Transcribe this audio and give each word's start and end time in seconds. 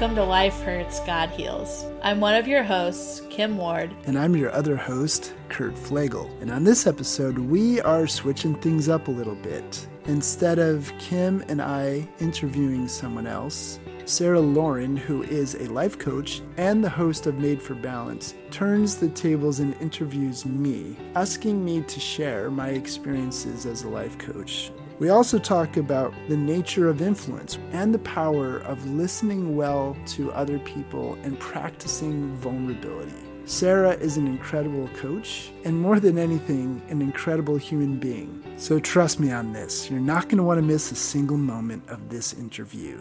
welcome 0.00 0.14
to 0.14 0.22
Life 0.22 0.60
Hurts, 0.60 1.00
God 1.00 1.28
Heals. 1.30 1.84
I'm 2.04 2.20
one 2.20 2.36
of 2.36 2.46
your 2.46 2.62
hosts, 2.62 3.20
Kim 3.30 3.56
Ward. 3.56 3.92
And 4.06 4.16
I'm 4.16 4.36
your 4.36 4.52
other 4.52 4.76
host, 4.76 5.34
Kurt 5.48 5.74
Pflegl. 5.74 6.30
And 6.40 6.52
on 6.52 6.62
this 6.62 6.86
episode, 6.86 7.36
we 7.36 7.80
are 7.80 8.06
switching 8.06 8.54
things 8.54 8.88
up 8.88 9.08
a 9.08 9.10
little 9.10 9.34
bit. 9.34 9.88
Instead 10.04 10.60
of 10.60 10.92
Kim 11.00 11.42
and 11.48 11.60
I 11.60 12.08
interviewing 12.20 12.86
someone 12.86 13.26
else, 13.26 13.80
Sarah 14.04 14.40
Lauren, 14.40 14.96
who 14.96 15.24
is 15.24 15.56
a 15.56 15.66
life 15.72 15.98
coach 15.98 16.42
and 16.58 16.84
the 16.84 16.88
host 16.88 17.26
of 17.26 17.40
Made 17.40 17.60
for 17.60 17.74
Balance, 17.74 18.34
turns 18.52 18.98
the 18.98 19.08
tables 19.08 19.58
and 19.58 19.74
interviews 19.80 20.46
me, 20.46 20.96
asking 21.16 21.64
me 21.64 21.82
to 21.82 21.98
share 21.98 22.52
my 22.52 22.68
experiences 22.68 23.66
as 23.66 23.82
a 23.82 23.88
life 23.88 24.16
coach. 24.16 24.70
We 24.98 25.10
also 25.10 25.38
talk 25.38 25.76
about 25.76 26.12
the 26.28 26.36
nature 26.36 26.88
of 26.88 27.00
influence 27.00 27.56
and 27.70 27.94
the 27.94 28.00
power 28.00 28.58
of 28.58 28.84
listening 28.90 29.54
well 29.54 29.96
to 30.06 30.32
other 30.32 30.58
people 30.58 31.16
and 31.22 31.38
practicing 31.38 32.34
vulnerability. 32.34 33.14
Sarah 33.44 33.92
is 33.92 34.16
an 34.16 34.26
incredible 34.26 34.88
coach 34.96 35.52
and 35.64 35.80
more 35.80 36.00
than 36.00 36.18
anything, 36.18 36.82
an 36.88 37.00
incredible 37.00 37.56
human 37.56 37.98
being. 37.98 38.42
So 38.56 38.80
trust 38.80 39.20
me 39.20 39.30
on 39.30 39.52
this, 39.52 39.88
you're 39.88 40.00
not 40.00 40.24
going 40.24 40.38
to 40.38 40.42
want 40.42 40.58
to 40.58 40.66
miss 40.66 40.90
a 40.90 40.96
single 40.96 41.38
moment 41.38 41.88
of 41.88 42.08
this 42.08 42.32
interview. 42.32 42.98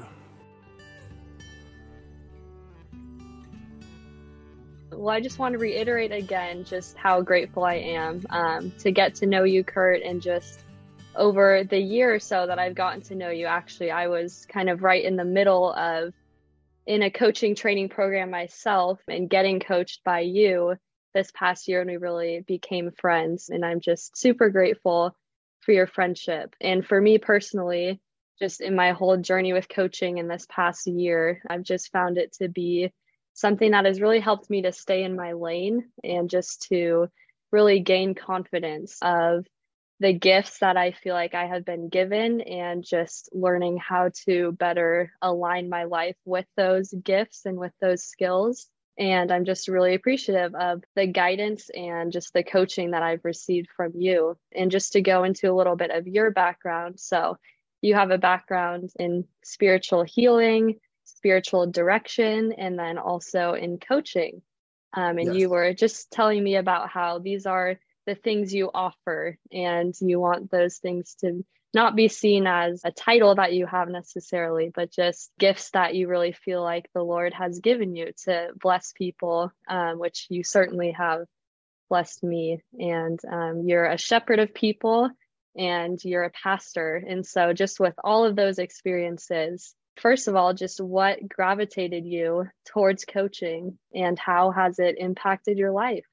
Well, 4.92 5.10
I 5.10 5.20
just 5.20 5.40
want 5.40 5.54
to 5.54 5.58
reiterate 5.58 6.12
again 6.12 6.64
just 6.64 6.96
how 6.96 7.22
grateful 7.22 7.64
I 7.64 7.76
am 7.76 8.24
um, 8.30 8.72
to 8.80 8.92
get 8.92 9.16
to 9.16 9.26
know 9.26 9.44
you, 9.44 9.64
Kurt, 9.64 10.04
and 10.04 10.22
just 10.22 10.60
over 11.18 11.64
the 11.64 11.80
year 11.80 12.16
or 12.16 12.20
so 12.20 12.48
that 12.48 12.60
I've 12.60 12.76
gotten 12.76 13.02
to 13.04 13.16
know 13.16 13.30
you. 13.30 13.46
Actually, 13.46 13.92
I 13.92 14.08
was 14.08 14.46
kind 14.48 14.70
of 14.70 14.84
right 14.84 15.04
in 15.04 15.16
the 15.16 15.26
middle 15.26 15.74
of 15.74 16.14
in 16.86 17.02
a 17.02 17.12
coaching 17.12 17.54
training 17.54 17.90
program 17.90 18.32
myself 18.32 19.02
and 19.10 19.30
getting 19.30 19.60
coached 19.60 20.04
by 20.06 20.22
you 20.22 20.76
this 21.14 21.32
past 21.34 21.68
year, 21.68 21.82
and 21.82 21.90
we 21.90 21.98
really 21.98 22.42
became 22.48 22.92
friends. 22.92 23.50
And 23.50 23.66
I'm 23.66 23.82
just 23.82 24.18
super 24.18 24.50
grateful 24.50 25.16
for 25.62 25.74
your 25.74 25.88
friendship. 25.88 26.56
And 26.62 26.86
for 26.86 27.02
me 27.02 27.18
personally, 27.18 28.00
just 28.40 28.62
in 28.62 28.76
my 28.76 28.92
whole 28.92 29.18
journey 29.18 29.52
with 29.52 29.68
coaching 29.68 30.20
in 30.20 30.28
this 30.28 30.46
past 30.50 30.88
year, 30.88 31.42
I've 31.50 31.64
just 31.64 31.92
found 31.92 32.18
it 32.18 32.34
to 32.34 32.48
be 32.48 32.94
something 33.34 33.72
that 33.72 33.86
has 33.86 34.00
really 34.00 34.20
helped 34.20 34.50
me 34.50 34.62
to 34.62 34.72
stay 34.72 35.04
in 35.04 35.16
my 35.16 35.34
lane 35.34 35.90
and 36.04 36.30
just 36.30 36.68
to 36.70 37.10
really 37.52 37.80
gain 37.80 38.16
confidence 38.16 38.98
of 39.02 39.46
the 40.00 40.14
gifts 40.14 40.60
that 40.60 40.78
I 40.78 40.92
feel 40.92 41.14
like 41.14 41.34
I 41.34 41.48
have 41.48 41.66
been 41.66 41.90
given 41.90 42.42
and 42.42 42.84
just 42.84 43.30
learning 43.34 43.78
how 43.78 44.12
to 44.26 44.52
better 44.52 45.12
align 45.22 45.70
my 45.70 45.86
life 45.86 46.16
with 46.26 46.46
those 46.56 46.94
gifts 47.04 47.46
and 47.46 47.58
with 47.58 47.74
those 47.82 48.04
skills. 48.04 48.68
And 49.00 49.32
I'm 49.32 49.46
just 49.46 49.68
really 49.68 49.94
appreciative 49.94 50.56
of 50.56 50.84
the 50.96 51.08
guidance 51.08 51.70
and 51.70 52.12
just 52.12 52.34
the 52.34 52.44
coaching 52.44 52.92
that 52.92 53.04
I've 53.04 53.26
received 53.26 53.70
from 53.76 53.94
you. 53.96 54.38
And 54.56 54.72
just 54.72 54.94
to 54.94 55.02
go 55.02 55.24
into 55.24 55.52
a 55.52 55.56
little 55.56 55.76
bit 55.76 55.92
of 55.92 56.08
your 56.08 56.32
background. 56.32 57.00
So, 57.00 57.38
you 57.82 57.94
have 57.94 58.12
a 58.12 58.18
background 58.18 58.90
in 59.00 59.26
spiritual 59.44 60.04
healing, 60.04 60.80
spiritual 61.04 61.68
direction 61.68 62.54
and 62.54 62.78
then 62.78 62.98
also 62.98 63.54
in 63.54 63.80
coaching. 63.80 64.42
Um, 64.94 65.18
and 65.18 65.28
yes. 65.28 65.36
you 65.36 65.50
were 65.50 65.74
just 65.74 66.12
telling 66.12 66.44
me 66.44 66.56
about 66.56 66.90
how 66.90 67.20
these 67.20 67.46
are 67.46 67.80
the 68.08 68.16
things 68.16 68.54
you 68.54 68.72
offer, 68.74 69.38
and 69.52 69.94
you 70.02 70.20
want 70.20 70.50
those 70.50 70.78
things 70.78 71.16
to 71.22 71.46
not 71.74 71.96
be 71.96 72.08
seen 72.08 72.48
as 72.48 72.82
a 72.84 72.92
title 72.92 73.36
that 73.36 73.54
you 73.54 73.68
have 73.68 73.90
necessarily, 73.90 74.72
but 74.74 74.92
just 74.92 75.30
gifts 75.38 75.70
that 75.72 75.94
you 75.94 76.08
really 76.08 76.32
feel 76.32 76.64
like 76.64 76.90
the 76.94 77.04
Lord 77.04 77.34
has 77.34 77.60
given 77.60 77.96
you 77.96 78.14
to 78.24 78.50
bless 78.60 78.94
people, 78.94 79.52
um, 79.68 80.00
which 80.00 80.26
you 80.30 80.44
certainly 80.44 80.92
have 80.92 81.26
blessed 81.90 82.24
me. 82.24 82.62
And 82.80 83.20
um, 83.32 83.64
you're 83.68 83.86
a 83.86 83.98
shepherd 83.98 84.40
of 84.40 84.54
people 84.54 85.10
and 85.56 86.04
you're 86.04 86.24
a 86.24 86.32
pastor. 86.32 87.04
And 87.08 87.26
so, 87.26 87.54
just 87.54 87.80
with 87.80 87.94
all 88.04 88.26
of 88.26 88.36
those 88.36 88.60
experiences, 88.60 89.76
first 89.98 90.28
of 90.28 90.36
all, 90.36 90.54
just 90.54 90.80
what 90.80 91.28
gravitated 91.28 92.06
you 92.06 92.48
towards 92.66 93.06
coaching 93.06 93.78
and 93.94 94.18
how 94.18 94.52
has 94.52 94.80
it 94.80 94.98
impacted 94.98 95.58
your 95.58 95.72
life? 95.72 96.06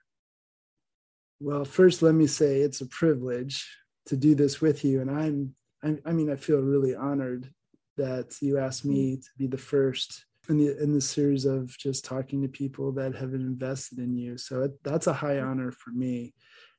Well, 1.44 1.66
first, 1.66 2.00
let 2.00 2.14
me 2.14 2.26
say 2.26 2.60
it's 2.60 2.80
a 2.80 2.86
privilege 2.86 3.68
to 4.06 4.16
do 4.16 4.34
this 4.34 4.62
with 4.62 4.82
you. 4.82 5.02
And 5.02 5.10
I'm, 5.10 5.54
I, 5.84 5.98
I 6.08 6.12
mean, 6.12 6.30
I 6.30 6.36
feel 6.36 6.60
really 6.60 6.94
honored 6.94 7.52
that 7.98 8.34
you 8.40 8.56
asked 8.56 8.86
me 8.86 9.12
mm-hmm. 9.12 9.20
to 9.20 9.28
be 9.36 9.46
the 9.46 9.58
first 9.58 10.24
in 10.48 10.56
the 10.56 10.82
in 10.82 10.94
the 10.94 11.02
series 11.02 11.44
of 11.44 11.68
just 11.76 12.02
talking 12.02 12.40
to 12.40 12.48
people 12.48 12.92
that 12.92 13.14
have 13.16 13.34
invested 13.34 13.98
in 13.98 14.16
you. 14.16 14.38
So 14.38 14.62
it, 14.62 14.82
that's 14.82 15.06
a 15.06 15.12
high 15.12 15.34
mm-hmm. 15.34 15.50
honor 15.50 15.70
for 15.70 15.90
me. 15.90 16.32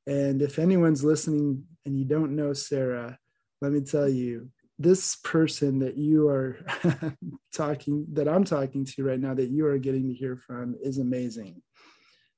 And 0.07 0.41
if 0.41 0.57
anyone's 0.57 1.03
listening 1.03 1.65
and 1.85 1.95
you 1.95 2.05
don't 2.05 2.35
know 2.35 2.53
Sarah, 2.53 3.19
let 3.61 3.71
me 3.71 3.81
tell 3.81 4.07
mm-hmm. 4.07 4.17
you, 4.17 4.49
this 4.79 5.15
person 5.17 5.77
that 5.79 5.95
you 5.95 6.27
are 6.27 6.57
talking 7.53 8.05
that 8.11 8.27
i'm 8.27 8.43
talking 8.43 8.83
to 8.83 9.05
right 9.05 9.21
now 9.21 9.33
that 9.33 9.49
you 9.49 9.65
are 9.65 9.77
getting 9.77 10.09
to 10.09 10.13
hear 10.13 10.35
from 10.35 10.75
is 10.83 10.97
amazing 10.97 11.61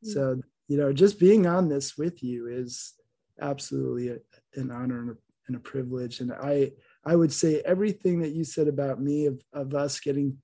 mm-hmm. 0.06 0.10
so 0.12 0.40
you 0.68 0.78
know 0.78 0.94
just 0.94 1.20
being 1.20 1.46
on 1.46 1.70
this 1.70 1.98
with 1.98 2.24
you 2.24 2.48
is 2.48 2.94
absolutely 3.42 4.10
a, 4.10 4.18
an 4.56 4.72
honor 4.72 5.00
and 5.00 5.10
a, 5.12 5.16
and 5.48 5.56
a, 5.56 5.60
privilege 5.60 6.20
and 6.20 6.32
i 6.34 6.72
i 7.06 7.16
would 7.16 7.32
say 7.32 7.62
everything 7.66 8.22
that 8.22 8.32
you 8.32 8.44
said 8.44 8.68
about 8.68 9.02
me 9.02 9.26
of, 9.26 9.42
of 9.54 9.74
us 9.74 10.00
getting 10.00 10.38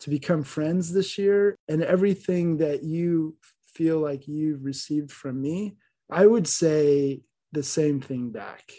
to 0.00 0.10
become 0.10 0.42
friends 0.42 0.92
this 0.92 1.18
year 1.18 1.56
and 1.68 1.82
everything 1.82 2.58
that 2.58 2.82
you 2.82 3.36
feel 3.66 3.98
like 3.98 4.28
you've 4.28 4.64
received 4.64 5.10
from 5.10 5.40
me 5.40 5.76
i 6.10 6.26
would 6.26 6.46
say 6.46 7.20
the 7.52 7.62
same 7.62 8.00
thing 8.00 8.30
back 8.30 8.72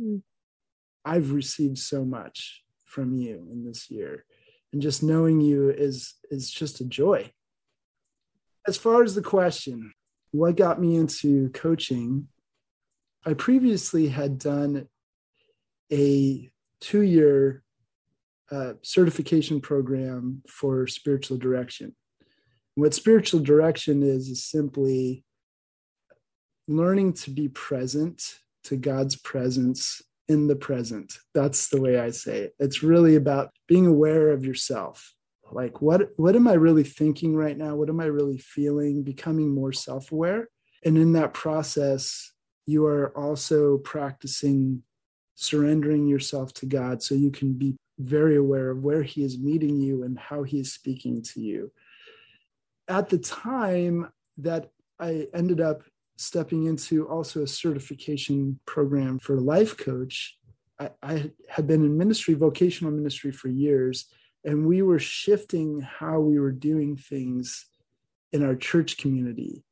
mm-hmm 0.00 0.18
I've 1.04 1.32
received 1.32 1.78
so 1.78 2.04
much 2.04 2.62
from 2.84 3.14
you 3.14 3.46
in 3.52 3.64
this 3.64 3.90
year. 3.90 4.24
And 4.72 4.80
just 4.80 5.02
knowing 5.02 5.40
you 5.40 5.70
is 5.70 6.14
is 6.30 6.50
just 6.50 6.80
a 6.80 6.84
joy. 6.84 7.30
As 8.66 8.76
far 8.76 9.02
as 9.02 9.14
the 9.14 9.22
question, 9.22 9.92
what 10.30 10.56
got 10.56 10.80
me 10.80 10.96
into 10.96 11.50
coaching? 11.50 12.28
I 13.26 13.34
previously 13.34 14.08
had 14.08 14.38
done 14.38 14.88
a 15.92 16.50
two-year 16.80 17.62
uh, 18.50 18.74
certification 18.82 19.60
program 19.60 20.42
for 20.48 20.86
spiritual 20.86 21.38
direction. 21.38 21.94
What 22.74 22.94
spiritual 22.94 23.40
direction 23.40 24.02
is 24.02 24.28
is 24.28 24.44
simply 24.44 25.24
learning 26.66 27.12
to 27.12 27.30
be 27.30 27.48
present 27.48 28.40
to 28.64 28.76
God's 28.76 29.16
presence 29.16 30.02
in 30.28 30.46
the 30.48 30.56
present. 30.56 31.18
That's 31.34 31.68
the 31.68 31.80
way 31.80 31.98
I 31.98 32.10
say 32.10 32.38
it. 32.38 32.54
It's 32.58 32.82
really 32.82 33.14
about 33.14 33.50
being 33.68 33.86
aware 33.86 34.30
of 34.30 34.44
yourself. 34.44 35.13
Like 35.52 35.80
what 35.80 36.08
what 36.16 36.36
am 36.36 36.48
I 36.48 36.54
really 36.54 36.84
thinking 36.84 37.36
right 37.36 37.56
now? 37.56 37.76
What 37.76 37.88
am 37.88 38.00
I 38.00 38.06
really 38.06 38.38
feeling? 38.38 39.02
Becoming 39.02 39.54
more 39.54 39.72
self-aware. 39.72 40.48
And 40.84 40.98
in 40.98 41.12
that 41.12 41.34
process, 41.34 42.32
you 42.66 42.86
are 42.86 43.16
also 43.16 43.78
practicing 43.78 44.82
surrendering 45.34 46.06
yourself 46.06 46.52
to 46.54 46.66
God 46.66 47.02
so 47.02 47.14
you 47.14 47.30
can 47.30 47.54
be 47.54 47.76
very 47.98 48.36
aware 48.36 48.70
of 48.70 48.82
where 48.82 49.02
he 49.02 49.22
is 49.22 49.38
meeting 49.38 49.80
you 49.80 50.02
and 50.02 50.18
how 50.18 50.42
he 50.42 50.60
is 50.60 50.72
speaking 50.72 51.22
to 51.22 51.40
you. 51.40 51.72
At 52.88 53.08
the 53.08 53.18
time 53.18 54.10
that 54.38 54.70
I 54.98 55.28
ended 55.32 55.60
up 55.60 55.82
stepping 56.16 56.66
into 56.66 57.08
also 57.08 57.42
a 57.42 57.46
certification 57.46 58.58
program 58.66 59.18
for 59.18 59.40
life 59.40 59.76
coach. 59.76 60.36
I, 60.78 60.90
I 61.02 61.30
had 61.48 61.66
been 61.66 61.84
in 61.84 61.96
ministry, 61.98 62.34
vocational 62.34 62.92
ministry 62.92 63.32
for 63.32 63.48
years, 63.48 64.06
and 64.44 64.66
we 64.66 64.82
were 64.82 64.98
shifting 64.98 65.80
how 65.80 66.20
we 66.20 66.38
were 66.38 66.52
doing 66.52 66.96
things 66.96 67.66
in 68.32 68.44
our 68.44 68.54
church 68.54 68.98
community. 68.98 69.62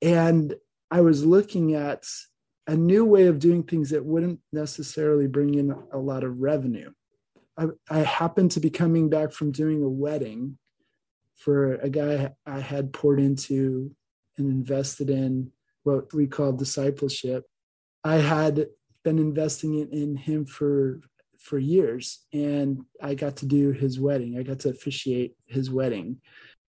And 0.00 0.54
I 0.90 1.00
was 1.00 1.24
looking 1.24 1.74
at 1.74 2.06
a 2.66 2.76
new 2.76 3.04
way 3.04 3.26
of 3.26 3.38
doing 3.38 3.62
things 3.62 3.90
that 3.90 4.04
wouldn't 4.04 4.40
necessarily 4.52 5.26
bring 5.26 5.54
in 5.54 5.74
a 5.92 5.98
lot 5.98 6.24
of 6.24 6.40
revenue. 6.40 6.90
I, 7.56 7.66
I 7.90 7.98
happened 7.98 8.52
to 8.52 8.60
be 8.60 8.70
coming 8.70 9.10
back 9.10 9.32
from 9.32 9.52
doing 9.52 9.82
a 9.82 9.88
wedding 9.88 10.58
for 11.36 11.74
a 11.74 11.90
guy 11.90 12.32
I 12.46 12.60
had 12.60 12.92
poured 12.92 13.20
into 13.20 13.94
and 14.38 14.48
invested 14.48 15.10
in 15.10 15.50
what 15.82 16.12
we 16.14 16.26
call 16.26 16.52
discipleship. 16.52 17.44
I 18.02 18.16
had 18.16 18.66
been 19.02 19.18
investing 19.18 19.78
in, 19.78 19.88
in 19.90 20.16
him 20.16 20.46
for 20.46 21.00
for 21.44 21.58
years 21.58 22.24
and 22.32 22.84
I 23.02 23.14
got 23.14 23.36
to 23.36 23.46
do 23.46 23.70
his 23.72 24.00
wedding. 24.00 24.38
I 24.38 24.42
got 24.42 24.60
to 24.60 24.70
officiate 24.70 25.36
his 25.46 25.70
wedding. 25.70 26.20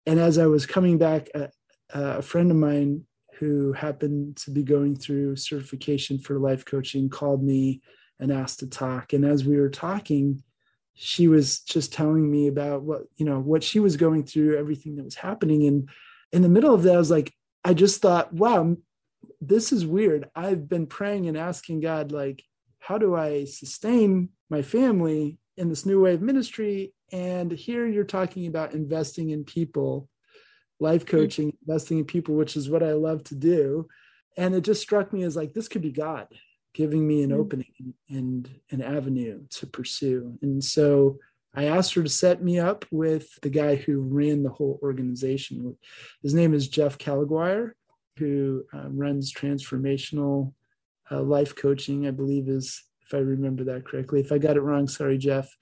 And 0.07 0.21
as 0.21 0.39
I 0.39 0.47
was 0.47 0.67
coming 0.67 0.99
back, 0.99 1.31
a, 1.35 1.51
a 1.91 2.23
friend 2.23 2.51
of 2.51 2.57
mine 2.57 3.05
who 3.39 3.73
happened 3.73 4.37
to 4.37 4.51
be 4.51 4.63
going 4.63 4.97
through 4.97 5.37
certification 5.37 6.19
for 6.19 6.39
life 6.39 6.65
coaching 6.65 7.09
called 7.09 7.43
me 7.43 7.81
and 8.21 8.31
asked 8.31 8.61
to 8.61 8.67
talk. 8.67 9.13
And 9.13 9.25
as 9.25 9.45
we 9.45 9.59
were 9.59 9.71
talking, 9.71 10.43
she 11.01 11.29
was 11.29 11.61
just 11.61 11.93
telling 11.93 12.29
me 12.29 12.49
about 12.49 12.83
what 12.83 13.03
you 13.17 13.25
know 13.25 13.39
what 13.39 13.63
she 13.63 13.79
was 13.79 13.97
going 13.97 14.25
through 14.25 14.59
everything 14.59 14.97
that 14.97 15.05
was 15.05 15.15
happening 15.15 15.65
and 15.65 15.89
in 16.33 16.43
the 16.43 16.49
middle 16.49 16.75
of 16.75 16.83
that 16.83 16.97
i 16.97 16.99
was 16.99 17.11
like 17.11 17.33
i 17.65 17.73
just 17.73 18.03
thought 18.03 18.33
wow 18.33 18.77
this 19.41 19.71
is 19.71 19.87
weird 19.87 20.29
i've 20.35 20.69
been 20.69 20.89
praying 20.89 21.29
and 21.29 21.39
asking 21.39 21.79
god 21.79 22.11
like 22.11 22.43
how 22.89 22.97
do 22.97 23.15
i 23.15 23.45
sustain 23.45 24.31
my 24.49 24.63
family 24.63 25.39
in 25.57 25.69
this 25.69 25.85
new 25.85 26.01
way 26.01 26.15
of 26.15 26.23
ministry 26.23 26.95
and 27.13 27.53
here 27.53 27.87
you're 27.87 28.05
talking 28.05 28.47
about 28.47 28.73
investing 28.73 29.31
in 29.31 29.45
people 29.45 30.09
life 30.81 31.05
mm-hmm. 31.05 31.19
coaching 31.19 31.49
mm-hmm. 31.49 31.71
investing 31.71 31.99
in 31.99 32.05
people 32.05 32.35
which 32.35 32.57
is 32.57 32.71
what 32.71 32.83
i 32.83 32.93
love 32.93 33.23
to 33.23 33.35
do 33.35 33.87
and 34.37 34.55
it 34.55 34.63
just 34.63 34.81
struck 34.81 35.13
me 35.13 35.23
as 35.23 35.37
like 35.37 35.53
this 35.53 35.69
could 35.69 35.83
be 35.83 35.93
god 35.93 36.29
giving 36.79 37.07
me 37.07 37.25
an 37.25 37.31
mm-hmm. 37.31 37.41
opening 37.41 37.95
and 38.09 38.49
an 38.71 38.81
avenue 38.81 39.43
to 39.51 39.67
pursue. 39.67 40.39
And 40.43 40.63
so 40.63 41.19
I 41.53 41.65
asked 41.65 41.95
her 41.95 42.05
to 42.05 42.09
set 42.09 42.41
me 42.41 42.61
up 42.61 42.85
with 42.93 43.29
the 43.43 43.51
guy 43.51 43.75
who 43.75 44.01
ran 44.01 44.45
the 44.45 44.51
whole 44.51 44.79
organization. 44.81 45.77
His 46.23 46.35
name 46.35 46.55
is 46.55 46.69
Jeff 46.69 46.97
Caliguire, 46.97 47.73
who 48.19 48.65
um, 48.73 48.97
runs 48.97 49.33
transformational 49.33 50.53
uh, 51.11 51.23
life 51.23 51.55
coaching, 51.57 52.07
I 52.07 52.11
believe 52.11 52.49
is, 52.49 52.83
if 53.07 53.15
I 53.15 53.19
remember 53.19 53.65
that 53.65 53.87
correctly. 53.87 54.21
If 54.21 54.33
I 54.33 54.39
got 54.39 54.57
it 54.57 54.63
wrong, 54.63 54.89
sorry, 54.89 55.19
Jeff. 55.19 55.55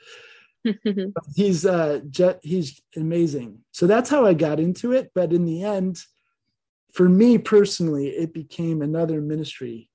he's 1.36 1.64
uh, 1.64 2.00
he's 2.42 2.80
amazing. 2.96 3.60
So 3.70 3.86
that's 3.86 4.10
how 4.10 4.26
I 4.26 4.34
got 4.34 4.58
into 4.58 4.92
it. 4.92 5.12
But 5.14 5.32
in 5.32 5.44
the 5.44 5.62
end, 5.62 6.02
for 6.92 7.08
me 7.08 7.38
personally, 7.38 8.08
it 8.08 8.34
became 8.34 8.82
another 8.82 9.20
ministry 9.20 9.90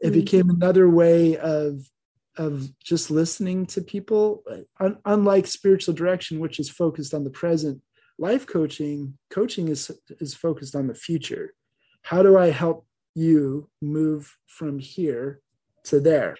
it 0.00 0.06
mm-hmm. 0.06 0.14
became 0.14 0.50
another 0.50 0.88
way 0.88 1.36
of 1.36 1.88
of 2.36 2.68
just 2.78 3.10
listening 3.10 3.66
to 3.66 3.80
people 3.80 4.44
Un- 4.80 4.98
unlike 5.04 5.46
spiritual 5.46 5.94
direction 5.94 6.38
which 6.38 6.60
is 6.60 6.70
focused 6.70 7.14
on 7.14 7.24
the 7.24 7.30
present 7.30 7.82
life 8.18 8.46
coaching 8.46 9.18
coaching 9.30 9.68
is 9.68 9.90
is 10.20 10.34
focused 10.34 10.76
on 10.76 10.86
the 10.86 10.94
future 10.94 11.54
how 12.02 12.22
do 12.22 12.38
i 12.38 12.50
help 12.50 12.86
you 13.14 13.68
move 13.80 14.36
from 14.46 14.78
here 14.78 15.40
to 15.84 16.00
there. 16.00 16.36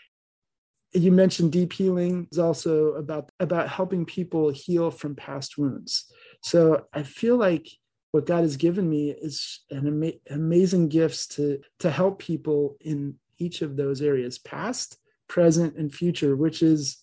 You 0.93 1.13
mentioned 1.13 1.53
deep 1.53 1.73
healing 1.73 2.29
is 2.33 2.39
also 2.39 2.95
about 2.95 3.31
about 3.41 3.69
helping 3.69 4.07
people 4.07 4.51
heal 4.51 4.91
from 4.91 5.15
past 5.15 5.59
wounds. 5.59 6.11
So 6.43 6.87
i 6.93 7.03
feel 7.03 7.37
like 7.37 7.67
what 8.13 8.27
god 8.27 8.41
has 8.41 8.57
given 8.57 8.89
me 8.89 9.11
is 9.11 9.61
an 9.71 9.87
ama- 9.87 10.21
amazing 10.31 10.89
gifts 10.89 11.27
to 11.27 11.61
to 11.81 11.91
help 11.91 12.19
people 12.19 12.77
in 12.81 13.17
each 13.39 13.61
of 13.63 13.77
those 13.77 14.01
areas 14.01 14.39
past 14.39 14.99
present 15.29 15.77
and 15.77 15.95
future 15.95 16.35
which 16.37 16.63
is 16.63 17.03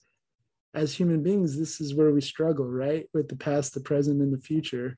as 0.74 0.94
human 0.94 1.22
beings 1.22 1.58
this 1.58 1.80
is 1.80 1.94
where 1.94 2.12
we 2.12 2.22
struggle 2.22 2.70
right? 2.70 3.08
With 3.14 3.30
the 3.30 3.36
past 3.36 3.74
the 3.74 3.80
present 3.80 4.22
and 4.22 4.34
the 4.34 4.42
future. 4.42 4.98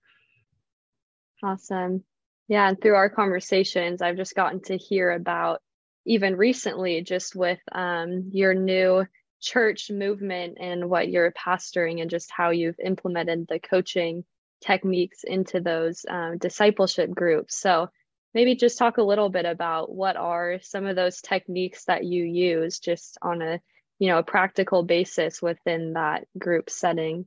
Awesome 1.43 2.03
yeah 2.47 2.67
and 2.67 2.81
through 2.81 2.95
our 2.95 3.09
conversations 3.09 4.01
i've 4.01 4.17
just 4.17 4.35
gotten 4.35 4.61
to 4.61 4.77
hear 4.77 5.11
about 5.11 5.61
even 6.05 6.37
recently 6.37 7.01
just 7.01 7.35
with 7.35 7.59
um, 7.73 8.29
your 8.31 8.53
new 8.53 9.05
church 9.41 9.91
movement 9.91 10.57
and 10.59 10.89
what 10.89 11.09
you're 11.09 11.33
pastoring 11.33 12.01
and 12.01 12.09
just 12.09 12.31
how 12.31 12.49
you've 12.49 12.79
implemented 12.79 13.45
the 13.47 13.59
coaching 13.59 14.23
techniques 14.61 15.23
into 15.23 15.59
those 15.59 16.05
um, 16.09 16.37
discipleship 16.37 17.11
groups. 17.11 17.59
So 17.59 17.89
maybe 18.33 18.55
just 18.55 18.77
talk 18.77 18.97
a 18.97 19.03
little 19.03 19.29
bit 19.29 19.45
about 19.45 19.93
what 19.93 20.15
are 20.15 20.59
some 20.61 20.85
of 20.85 20.95
those 20.95 21.21
techniques 21.21 21.85
that 21.85 22.05
you 22.05 22.23
use 22.23 22.79
just 22.79 23.17
on 23.21 23.41
a 23.41 23.59
you 23.99 24.07
know 24.09 24.19
a 24.19 24.23
practical 24.23 24.83
basis 24.83 25.41
within 25.41 25.93
that 25.93 26.27
group 26.37 26.69
setting 26.69 27.25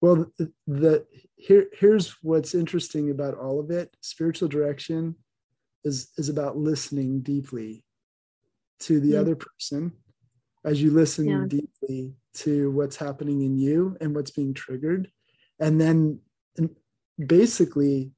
well 0.00 0.26
the, 0.38 0.52
the 0.66 1.06
here 1.36 1.66
here's 1.72 2.16
what's 2.22 2.54
interesting 2.54 3.10
about 3.10 3.34
all 3.34 3.60
of 3.60 3.70
it 3.70 3.94
spiritual 4.00 4.48
direction 4.48 5.14
is 5.84 6.10
is 6.16 6.28
about 6.28 6.56
listening 6.56 7.20
deeply 7.20 7.84
to 8.78 9.00
the 9.00 9.12
mm-hmm. 9.12 9.20
other 9.20 9.36
person 9.36 9.92
as 10.64 10.82
you 10.82 10.90
listen 10.90 11.26
yeah. 11.26 11.44
deeply 11.46 12.12
to 12.34 12.70
what's 12.72 12.96
happening 12.96 13.42
in 13.42 13.56
you 13.56 13.96
and 14.00 14.14
what's 14.14 14.32
being 14.32 14.52
triggered 14.52 15.10
and 15.58 15.80
then 15.80 16.20
basically 17.24 18.12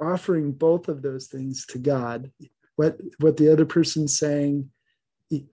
offering 0.00 0.52
both 0.52 0.88
of 0.88 1.02
those 1.02 1.26
things 1.26 1.66
to 1.66 1.78
God, 1.78 2.30
what 2.76 2.96
what 3.18 3.36
the 3.36 3.52
other 3.52 3.66
person's 3.66 4.18
saying, 4.18 4.70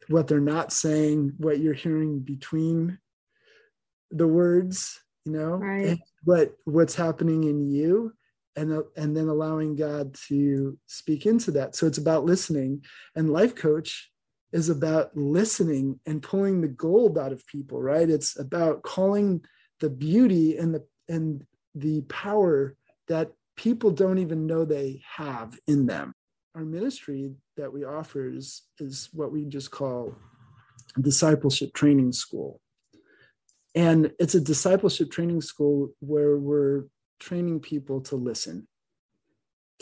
what 0.08 0.28
they're 0.28 0.40
not 0.40 0.72
saying, 0.72 1.34
what 1.38 1.60
you're 1.60 1.74
hearing 1.74 2.20
between 2.20 3.00
the 4.10 4.28
words, 4.28 5.02
you 5.28 5.34
know, 5.34 5.58
right. 5.58 6.00
what 6.24 6.54
what's 6.64 6.96
happening 6.96 7.44
in 7.44 7.62
you, 7.62 8.14
and 8.56 8.82
and 8.96 9.16
then 9.16 9.28
allowing 9.28 9.76
God 9.76 10.16
to 10.30 10.78
speak 10.88 11.26
into 11.26 11.52
that. 11.52 11.76
So 11.76 11.86
it's 11.86 11.98
about 11.98 12.24
listening, 12.24 12.86
and 13.16 13.30
life 13.30 13.54
coach 13.54 14.10
is 14.54 14.70
about 14.70 15.16
listening 15.18 16.00
and 16.06 16.24
pulling 16.24 16.62
the 16.62 16.70
gold 16.70 17.18
out 17.18 17.34
of 17.34 17.46
people, 17.48 17.82
right? 17.82 18.10
It's 18.10 18.40
about 18.40 18.84
calling 18.84 19.44
the 19.82 19.90
beauty 19.90 20.58
and 20.58 20.74
the 20.74 20.86
and 21.10 21.46
the 21.76 22.02
power 22.04 22.76
that 23.10 23.32
people 23.58 23.92
don't 23.92 24.20
even 24.20 24.48
know 24.48 24.64
they 24.64 25.02
have 25.18 25.60
in 25.68 25.86
them. 25.88 26.14
Our 26.56 26.64
ministry 26.64 27.34
that 27.58 27.72
we 27.74 27.84
offer 27.84 28.30
is, 28.30 28.64
is 28.80 29.10
what 29.12 29.32
we 29.32 29.46
just 29.46 29.72
call 29.72 30.16
discipleship 31.00 31.74
training 31.74 32.14
school. 32.14 32.62
And 33.78 34.12
it's 34.18 34.34
a 34.34 34.42
discipleship 34.42 35.12
training 35.12 35.42
school 35.42 35.94
where 36.00 36.36
we're 36.36 36.86
training 37.20 37.60
people 37.60 38.02
to 38.02 38.16
listen, 38.16 38.68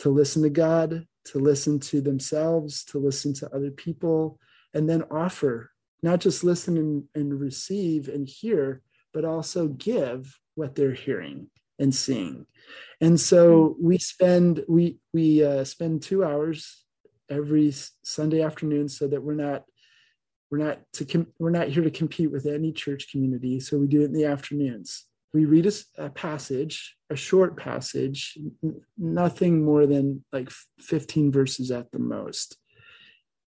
to 0.00 0.10
listen 0.10 0.42
to 0.42 0.50
God, 0.50 1.06
to 1.28 1.38
listen 1.38 1.80
to 1.80 2.02
themselves, 2.02 2.84
to 2.84 2.98
listen 2.98 3.32
to 3.32 3.48
other 3.54 3.70
people, 3.70 4.38
and 4.74 4.86
then 4.86 5.02
offer, 5.10 5.70
not 6.02 6.20
just 6.20 6.44
listen 6.44 6.76
and, 6.76 7.04
and 7.14 7.40
receive 7.40 8.08
and 8.08 8.28
hear, 8.28 8.82
but 9.14 9.24
also 9.24 9.68
give 9.68 10.38
what 10.56 10.74
they're 10.74 10.92
hearing 10.92 11.46
and 11.78 11.94
seeing. 11.94 12.44
And 13.00 13.18
so 13.18 13.76
hmm. 13.78 13.86
we 13.86 13.96
spend 13.96 14.62
we 14.68 14.98
we 15.14 15.42
uh, 15.42 15.64
spend 15.64 16.02
two 16.02 16.22
hours 16.22 16.84
every 17.30 17.72
Sunday 18.04 18.42
afternoon 18.42 18.90
so 18.90 19.08
that 19.08 19.22
we're 19.22 19.32
not 19.32 19.64
we're 20.50 20.58
not 20.58 20.80
to 20.94 21.04
com- 21.04 21.32
we're 21.38 21.50
not 21.50 21.68
here 21.68 21.82
to 21.82 21.90
compete 21.90 22.30
with 22.30 22.46
any 22.46 22.72
church 22.72 23.10
community. 23.10 23.60
So 23.60 23.78
we 23.78 23.86
do 23.86 24.02
it 24.02 24.06
in 24.06 24.12
the 24.12 24.24
afternoons. 24.24 25.06
We 25.32 25.44
read 25.44 25.66
a, 25.66 26.04
a 26.06 26.10
passage, 26.10 26.96
a 27.10 27.16
short 27.16 27.56
passage, 27.56 28.38
n- 28.62 28.80
nothing 28.96 29.64
more 29.64 29.86
than 29.86 30.24
like 30.32 30.50
15 30.80 31.32
verses 31.32 31.70
at 31.70 31.90
the 31.90 31.98
most. 31.98 32.56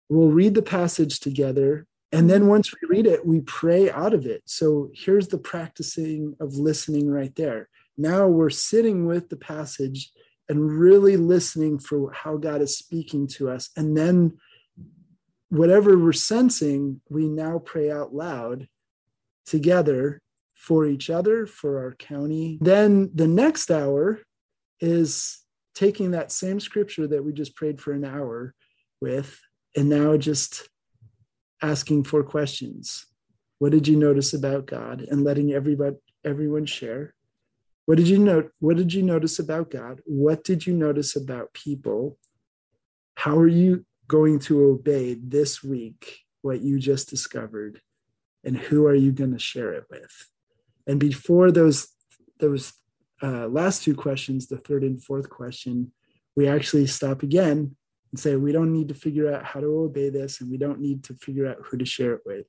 We'll 0.09 0.29
read 0.29 0.53
the 0.53 0.61
passage 0.61 1.19
together 1.19 1.87
and 2.13 2.29
then 2.29 2.45
once 2.45 2.71
we 2.71 2.87
read 2.87 3.07
it, 3.07 3.25
we 3.25 3.41
pray 3.41 3.89
out 3.89 4.13
of 4.13 4.27
it. 4.27 4.43
So 4.45 4.91
here's 4.93 5.29
the 5.29 5.39
practicing 5.39 6.35
of 6.39 6.53
listening 6.53 7.09
right 7.09 7.35
there. 7.35 7.69
Now 7.97 8.27
we're 8.27 8.51
sitting 8.51 9.07
with 9.07 9.29
the 9.29 9.35
passage 9.35 10.11
and 10.47 10.79
really 10.79 11.17
listening 11.17 11.79
for 11.79 12.11
how 12.11 12.37
God 12.37 12.61
is 12.61 12.77
speaking 12.77 13.25
to 13.29 13.49
us. 13.49 13.71
And 13.75 13.97
then 13.97 14.37
whatever 15.53 15.95
we're 15.99 16.13
sensing, 16.13 16.99
we 17.09 17.27
now 17.27 17.59
pray 17.59 17.91
out 17.91 18.11
loud 18.11 18.67
together 19.45 20.19
for 20.55 20.87
each 20.87 21.11
other, 21.11 21.45
for 21.45 21.77
our 21.77 21.91
county. 21.91 22.57
Then 22.59 23.11
the 23.13 23.27
next 23.27 23.69
hour 23.69 24.19
is 24.79 25.43
taking 25.75 26.11
that 26.11 26.31
same 26.31 26.59
scripture 26.59 27.05
that 27.07 27.23
we 27.23 27.33
just 27.33 27.55
prayed 27.55 27.79
for 27.79 27.93
an 27.93 28.03
hour 28.03 28.55
with, 28.99 29.39
and 29.75 29.89
now 29.89 30.17
just 30.17 30.67
asking 31.61 32.05
for 32.05 32.23
questions. 32.23 33.05
What 33.59 33.73
did 33.73 33.87
you 33.87 33.95
notice 33.95 34.33
about 34.33 34.65
God? 34.65 35.01
And 35.01 35.23
letting 35.23 35.53
everybody 35.53 35.97
everyone 36.25 36.65
share. 36.65 37.13
What 37.85 37.97
did 37.97 38.07
you 38.07 38.17
note? 38.17 38.51
What 38.59 38.77
did 38.77 38.91
you 38.91 39.03
notice 39.03 39.37
about 39.37 39.69
God? 39.69 40.01
What 40.05 40.43
did 40.43 40.65
you 40.65 40.73
notice 40.73 41.15
about 41.15 41.53
people? 41.53 42.17
How 43.15 43.37
are 43.37 43.47
you 43.47 43.85
going 44.07 44.39
to 44.39 44.65
obey 44.65 45.15
this 45.15 45.63
week 45.63 46.19
what 46.41 46.61
you 46.61 46.79
just 46.79 47.09
discovered? 47.09 47.81
And 48.43 48.57
who 48.57 48.85
are 48.85 48.95
you 48.95 49.11
going 49.11 49.31
to 49.31 49.39
share 49.39 49.73
it 49.73 49.85
with? 49.89 50.27
And 50.85 50.99
before 50.99 51.51
those 51.51 51.87
those 52.39 52.73
uh, 53.21 53.47
last 53.47 53.83
two 53.83 53.95
questions, 53.95 54.47
the 54.47 54.57
third 54.57 54.83
and 54.83 55.01
fourth 55.01 55.29
question, 55.29 55.93
we 56.35 56.47
actually 56.47 56.87
stop 56.87 57.23
again 57.23 57.75
and 58.11 58.19
say, 58.19 58.35
we 58.35 58.51
don't 58.51 58.73
need 58.73 58.89
to 58.89 58.93
figure 58.93 59.33
out 59.33 59.45
how 59.45 59.61
to 59.61 59.67
obey 59.67 60.09
this, 60.09 60.41
and 60.41 60.51
we 60.51 60.57
don't 60.57 60.81
need 60.81 61.03
to 61.05 61.13
figure 61.15 61.47
out 61.47 61.57
who 61.63 61.77
to 61.77 61.85
share 61.85 62.13
it 62.13 62.21
with. 62.25 62.45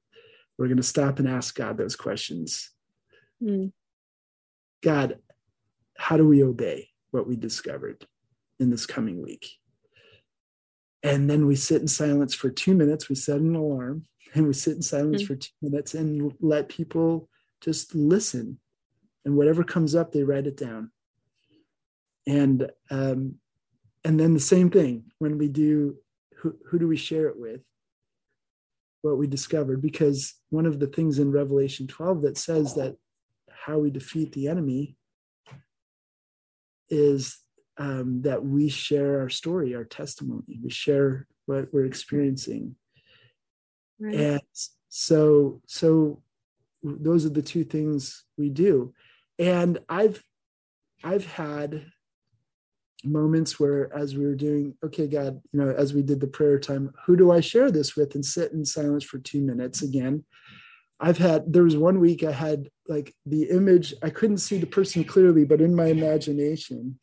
We're 0.58 0.66
going 0.66 0.78
to 0.78 0.82
stop 0.82 1.18
and 1.18 1.28
ask 1.28 1.54
God 1.54 1.78
those 1.78 1.96
questions. 1.96 2.70
Mm. 3.42 3.73
God, 4.82 5.18
how 5.96 6.16
do 6.16 6.26
we 6.26 6.42
obey 6.42 6.90
what 7.12 7.26
we 7.26 7.37
discovered 7.37 8.06
in 8.58 8.70
this 8.70 8.84
coming 8.84 9.23
week? 9.23 9.49
And 11.04 11.28
then 11.28 11.46
we 11.46 11.54
sit 11.54 11.82
in 11.82 11.87
silence 11.87 12.34
for 12.34 12.49
two 12.50 12.75
minutes. 12.75 13.11
We 13.11 13.14
set 13.14 13.38
an 13.38 13.54
alarm 13.54 14.06
and 14.34 14.46
we 14.46 14.54
sit 14.54 14.75
in 14.75 14.82
silence 14.82 15.23
mm-hmm. 15.23 15.34
for 15.34 15.37
two 15.37 15.52
minutes 15.61 15.92
and 15.92 16.32
let 16.40 16.70
people 16.70 17.28
just 17.61 17.94
listen. 17.94 18.58
And 19.26 19.37
whatever 19.37 19.62
comes 19.62 19.94
up, 19.94 20.12
they 20.12 20.25
write 20.25 20.46
it 20.46 20.56
down. 20.56 20.90
And 22.26 22.70
um, 22.90 23.37
and 24.02 24.18
then 24.18 24.32
the 24.32 24.40
same 24.40 24.70
thing 24.70 25.04
when 25.18 25.37
we 25.37 25.49
do 25.49 25.96
who, 26.38 26.56
who 26.66 26.78
do 26.78 26.88
we 26.88 26.96
share 26.96 27.28
it 27.28 27.38
with? 27.38 27.61
What 29.02 29.18
we 29.18 29.26
discovered, 29.26 29.82
because 29.82 30.34
one 30.49 30.64
of 30.64 30.80
the 30.80 30.87
things 30.87 31.18
in 31.18 31.30
Revelation 31.30 31.87
12 31.87 32.23
that 32.23 32.38
says 32.38 32.75
that 32.75 32.96
how 33.50 33.78
we 33.78 33.90
defeat 33.90 34.32
the 34.32 34.49
enemy 34.49 34.96
is 36.88 37.43
um, 37.78 38.23
that 38.23 38.45
we 38.45 38.69
share 38.69 39.21
our 39.21 39.28
story, 39.28 39.75
our 39.75 39.85
testimony, 39.85 40.59
we 40.62 40.71
share 40.71 41.26
what 41.47 41.73
we're 41.73 41.85
experiencing. 41.85 42.76
Right. 43.99 44.14
And 44.14 44.40
so, 44.88 45.61
so 45.66 46.23
those 46.83 47.26
are 47.26 47.31
the 47.31 47.43
two 47.43 47.64
things 47.64 48.25
we 48.37 48.50
do. 48.50 48.95
And 49.38 49.78
I've, 49.88 50.23
I've 51.02 51.26
had 51.26 51.87
moments 53.04 53.61
where 53.61 53.95
as 53.95 54.16
we 54.16 54.25
were 54.25 54.35
doing 54.35 54.75
okay 54.83 55.07
god 55.07 55.40
you 55.52 55.61
know 55.61 55.71
as 55.71 55.93
we 55.93 56.02
did 56.02 56.21
the 56.21 56.26
prayer 56.26 56.59
time 56.59 56.90
who 57.04 57.16
do 57.16 57.31
i 57.31 57.40
share 57.40 57.71
this 57.71 57.95
with 57.95 58.14
and 58.14 58.25
sit 58.25 58.52
in 58.52 58.64
silence 58.64 59.04
for 59.04 59.19
two 59.19 59.43
minutes 59.43 59.83
again 59.83 60.25
i've 61.00 61.19
had 61.19 61.52
there 61.52 61.64
was 61.64 61.76
one 61.76 62.00
week 62.00 62.25
i 62.25 62.33
had 62.33 62.69
like 62.88 63.14
the 63.26 63.45
image 63.50 63.95
i 64.02 64.11
couldn't 64.11 64.38
see 64.38 64.59
the 64.59 64.66
person 64.66 65.04
clearly 65.04 65.45
but 65.45 65.61
in 65.61 65.75
my 65.75 65.87
imagination 65.87 66.99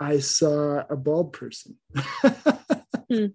i 0.00 0.18
saw 0.18 0.82
a 0.88 0.96
bald 0.96 1.32
person 1.32 1.76
hmm. 3.08 3.26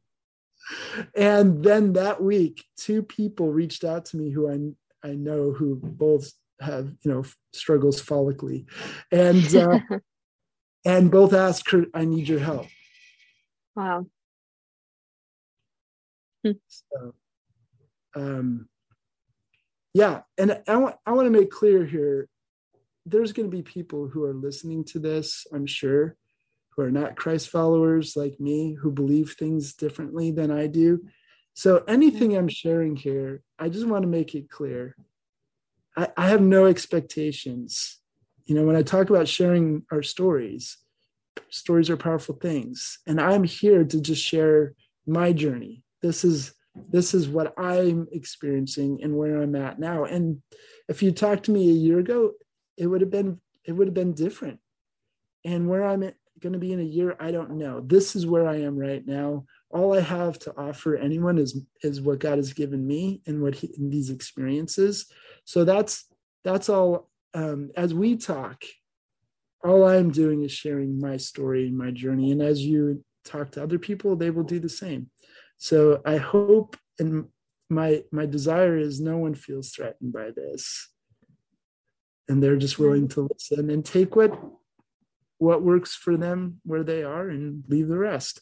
and 1.16 1.64
then 1.64 1.94
that 1.94 2.22
week 2.22 2.66
two 2.78 3.04
people 3.04 3.52
reached 3.52 3.84
out 3.84 4.06
to 4.06 4.18
me 4.18 4.32
who 4.32 4.50
i 4.50 5.08
i 5.08 5.14
know 5.14 5.52
who 5.52 5.76
both 5.76 6.34
have 6.60 6.92
you 7.04 7.12
know 7.12 7.24
struggles 7.54 8.02
follically 8.02 8.66
and 9.12 9.56
uh, 9.56 9.80
and 10.86 11.10
both 11.12 11.34
asked 11.34 11.66
Kurt, 11.66 11.90
I 11.94 12.06
need 12.06 12.30
your 12.30 12.40
help. 12.40 12.68
Wow. 13.76 14.06
so, 16.46 17.16
um, 18.16 18.70
yeah, 19.94 20.22
and 20.38 20.62
I 20.68 20.78
want 20.78 20.96
I 21.06 21.12
want 21.12 21.26
to 21.26 21.38
make 21.38 21.50
clear 21.50 21.86
here. 21.86 22.30
There's 23.08 23.34
going 23.34 23.50
to 23.50 23.56
be 23.56 23.64
people 23.64 24.08
who 24.08 24.24
are 24.24 24.34
listening 24.34 24.84
to 24.86 25.00
this, 25.00 25.46
I'm 25.54 25.68
sure, 25.68 26.16
who 26.76 26.84
are 26.84 26.92
not 26.92 27.16
Christ 27.16 27.50
followers 27.50 28.16
like 28.16 28.40
me, 28.40 28.74
who 28.74 28.92
believe 28.92 29.32
things 29.32 29.74
differently 29.74 30.32
than 30.32 30.52
I 30.52 30.68
do. 30.68 31.06
So 31.54 31.84
anything 31.88 32.36
I'm 32.36 32.48
mm-hmm. 32.48 32.50
sharing 32.50 32.96
here, 32.96 33.42
I 33.58 33.70
just 33.70 33.88
want 33.88 34.04
to 34.04 34.10
make 34.10 34.36
it 34.36 34.50
clear. 34.50 34.96
I, 35.96 36.10
I 36.18 36.28
have 36.28 36.42
no 36.42 36.66
expectations. 36.66 38.00
You 38.46 38.54
know 38.54 38.64
when 38.64 38.76
i 38.76 38.84
talk 38.84 39.10
about 39.10 39.28
sharing 39.28 39.86
our 39.92 40.04
stories 40.04 40.78
stories 41.50 41.90
are 41.90 41.98
powerful 41.98 42.36
things. 42.36 43.00
And 43.08 43.20
i'm 43.20 43.44
here 43.44 43.84
to 43.84 44.02
just 44.02 44.24
share 44.24 44.74
my 45.08 45.32
journey. 45.32 45.84
This 46.02 46.24
is 46.24 46.54
this 46.92 47.14
is 47.14 47.30
what 47.30 47.54
i'm 47.58 48.08
experiencing 48.12 49.00
and 49.02 49.18
where 49.18 49.42
i'm 49.42 49.56
at 49.56 49.80
now. 49.80 50.04
And 50.04 50.42
if 50.90 51.02
you 51.02 51.12
talked 51.12 51.46
to 51.46 51.52
me 51.52 51.70
a 51.70 51.74
year 51.74 52.00
ago 52.00 52.34
it 52.78 52.86
would 52.86 53.02
have 53.02 53.12
been 53.12 53.42
it 53.64 53.72
would 53.72 53.88
have 53.88 53.96
been 53.96 54.14
different. 54.14 54.60
And 55.44 55.68
where 55.68 55.84
i'm 55.84 56.04
going 56.42 56.54
to 56.54 56.60
be 56.60 56.74
in 56.74 56.80
a 56.80 56.84
year 56.84 57.16
i 57.20 57.32
don't 57.32 57.52
know 57.52 57.80
this 57.82 58.16
is 58.16 58.26
where 58.26 58.48
i 58.48 58.56
am 58.56 58.78
right 58.78 59.08
now 59.08 59.46
all 59.70 59.96
i 59.96 60.02
have 60.02 60.38
to 60.38 60.54
offer 60.58 60.96
anyone 60.96 61.38
is 61.38 61.62
is 61.82 62.02
what 62.02 62.20
god 62.20 62.38
has 62.38 62.54
given 62.54 62.86
me 62.86 63.22
and 63.26 63.42
what 63.42 63.56
he, 63.56 63.74
in 63.78 63.90
these 63.90 64.10
experiences 64.10 65.06
so 65.46 65.64
that's 65.64 66.06
that's 66.44 66.70
all 66.70 67.10
um, 67.36 67.72
as 67.76 67.94
we 67.94 68.16
talk, 68.16 68.64
all 69.64 69.86
I'm 69.86 70.10
doing 70.10 70.44
is 70.44 70.52
sharing 70.54 71.00
my 71.00 71.18
story 71.18 71.68
and 71.68 71.78
my 71.78 71.92
journey. 71.92 72.32
And 72.32 72.42
as 72.42 72.62
you 72.62 73.04
talk 73.26 73.52
to 73.52 73.64
other 73.64 73.78
people, 73.78 74.16
they 74.16 74.30
will 74.30 74.44
do 74.44 74.60
the 74.60 74.70
same. 74.70 75.10
So 75.58 76.02
I 76.06 76.18
hope 76.18 76.78
and 76.98 77.28
my 77.70 78.04
my 78.12 78.26
desire 78.26 78.78
is 78.78 79.02
no 79.02 79.18
one 79.18 79.36
feels 79.36 79.72
threatened 79.72 80.14
by 80.14 80.32
this. 80.34 80.90
And 82.30 82.42
they're 82.42 82.56
just 82.58 82.80
willing 82.80 83.08
to 83.10 83.28
listen 83.32 83.70
and 83.70 83.84
take 83.84 84.16
what 84.16 84.40
what 85.38 85.64
works 85.64 85.96
for 85.96 86.18
them 86.18 86.62
where 86.64 86.84
they 86.84 87.04
are 87.04 87.30
and 87.30 87.64
leave 87.68 87.88
the 87.88 87.98
rest. 87.98 88.42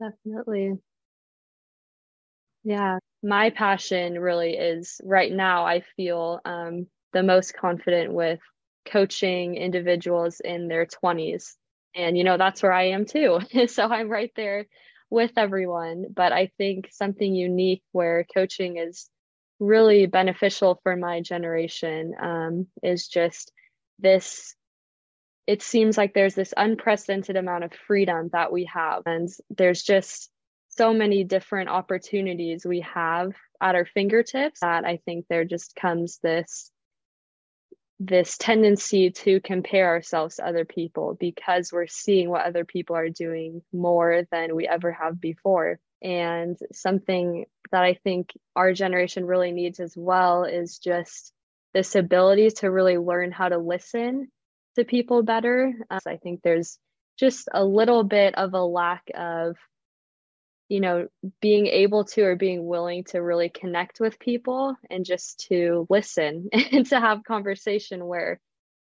Definitely. 0.00 0.80
Yeah, 2.64 2.98
my 3.22 3.50
passion 3.50 4.18
really 4.18 4.54
is 4.56 5.00
right 5.04 5.32
now 5.32 5.64
I 5.66 5.80
feel 5.96 6.40
um 6.44 6.86
the 7.12 7.22
most 7.22 7.54
confident 7.54 8.12
with 8.12 8.40
coaching 8.86 9.54
individuals 9.56 10.40
in 10.40 10.68
their 10.68 10.86
20s. 10.86 11.56
And, 11.94 12.16
you 12.18 12.24
know, 12.24 12.36
that's 12.36 12.62
where 12.62 12.72
I 12.72 12.90
am 12.90 13.06
too. 13.06 13.40
so 13.68 13.86
I'm 13.88 14.08
right 14.08 14.30
there 14.36 14.66
with 15.10 15.32
everyone. 15.36 16.06
But 16.14 16.32
I 16.32 16.50
think 16.58 16.88
something 16.92 17.34
unique 17.34 17.82
where 17.92 18.24
coaching 18.34 18.76
is 18.76 19.08
really 19.58 20.06
beneficial 20.06 20.80
for 20.82 20.96
my 20.96 21.20
generation 21.22 22.14
um, 22.20 22.66
is 22.82 23.08
just 23.08 23.52
this. 23.98 24.54
It 25.48 25.62
seems 25.62 25.96
like 25.96 26.12
there's 26.12 26.34
this 26.34 26.52
unprecedented 26.54 27.36
amount 27.36 27.64
of 27.64 27.72
freedom 27.72 28.28
that 28.34 28.52
we 28.52 28.66
have. 28.66 29.04
And 29.06 29.30
there's 29.48 29.82
just 29.82 30.30
so 30.68 30.92
many 30.92 31.24
different 31.24 31.70
opportunities 31.70 32.66
we 32.66 32.80
have 32.80 33.32
at 33.58 33.74
our 33.74 33.86
fingertips 33.86 34.60
that 34.60 34.84
I 34.84 34.98
think 34.98 35.24
there 35.26 35.46
just 35.46 35.74
comes 35.74 36.18
this 36.22 36.70
this 37.98 38.36
tendency 38.36 39.10
to 39.10 39.40
compare 39.40 39.88
ourselves 39.88 40.36
to 40.36 40.46
other 40.46 40.66
people 40.66 41.16
because 41.18 41.72
we're 41.72 41.88
seeing 41.88 42.28
what 42.28 42.44
other 42.44 42.66
people 42.66 42.94
are 42.94 43.08
doing 43.08 43.62
more 43.72 44.24
than 44.30 44.54
we 44.54 44.68
ever 44.68 44.92
have 44.92 45.18
before. 45.18 45.80
And 46.02 46.58
something 46.72 47.46
that 47.72 47.82
I 47.82 47.94
think 47.94 48.34
our 48.54 48.74
generation 48.74 49.24
really 49.24 49.50
needs 49.50 49.80
as 49.80 49.96
well 49.96 50.44
is 50.44 50.78
just 50.78 51.32
this 51.72 51.96
ability 51.96 52.50
to 52.50 52.70
really 52.70 52.98
learn 52.98 53.32
how 53.32 53.48
to 53.48 53.58
listen 53.58 54.28
to 54.78 54.84
people 54.84 55.22
better. 55.22 55.74
Uh, 55.90 56.00
I 56.06 56.16
think 56.16 56.40
there's 56.42 56.78
just 57.18 57.48
a 57.52 57.64
little 57.64 58.04
bit 58.04 58.34
of 58.36 58.54
a 58.54 58.62
lack 58.62 59.10
of 59.14 59.56
you 60.68 60.80
know, 60.80 61.08
being 61.40 61.66
able 61.66 62.04
to 62.04 62.22
or 62.22 62.36
being 62.36 62.66
willing 62.66 63.04
to 63.04 63.22
really 63.22 63.48
connect 63.48 64.00
with 64.00 64.18
people 64.18 64.76
and 64.90 65.04
just 65.04 65.46
to 65.48 65.86
listen 65.88 66.48
and 66.72 66.86
to 66.86 67.00
have 67.00 67.24
conversation 67.24 68.04
where 68.04 68.38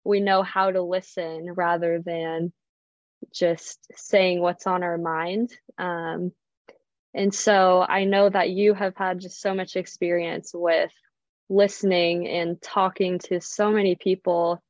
we 0.05 0.21
know 0.21 0.43
how 0.43 0.71
to 0.71 0.83
listen 0.83 1.53
rather 1.55 2.01
than 2.01 2.53
just 3.33 3.87
saying 3.95 4.41
what's 4.41 4.67
on 4.67 4.83
our 4.83 4.99
mind. 4.99 5.51
Um, 5.79 6.33
and 7.15 7.33
so 7.35 7.85
I 7.87 8.05
know 8.05 8.29
that 8.29 8.51
you 8.51 8.75
have 8.75 8.97
had 8.97 9.21
just 9.21 9.41
so 9.41 9.55
much 9.55 9.77
experience 9.77 10.53
with 10.55 10.91
listening 11.49 12.27
and 12.27 12.61
talking 12.61 13.19
to 13.19 13.41
so 13.41 13.71
many 13.71 13.95
people 13.95 14.63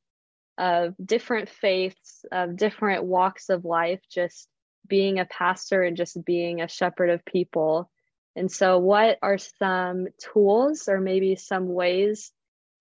of 0.57 0.95
different 1.03 1.49
faiths, 1.49 2.25
of 2.31 2.55
different 2.55 3.03
walks 3.03 3.49
of 3.49 3.65
life, 3.65 4.01
just 4.09 4.47
being 4.87 5.19
a 5.19 5.25
pastor 5.25 5.83
and 5.83 5.97
just 5.97 6.23
being 6.25 6.61
a 6.61 6.67
shepherd 6.67 7.09
of 7.09 7.25
people. 7.25 7.89
And 8.35 8.51
so, 8.51 8.77
what 8.77 9.17
are 9.21 9.37
some 9.37 10.07
tools 10.19 10.87
or 10.87 10.99
maybe 10.99 11.35
some 11.35 11.67
ways 11.67 12.31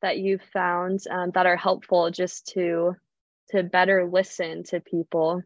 that 0.03 0.19
you've 0.19 0.43
found 0.53 1.01
um, 1.11 1.31
that 1.35 1.47
are 1.47 1.57
helpful 1.57 2.11
just 2.11 2.49
to 2.55 2.97
to 3.51 3.63
better 3.63 4.09
listen 4.11 4.65
to 4.65 4.81
people? 4.81 5.43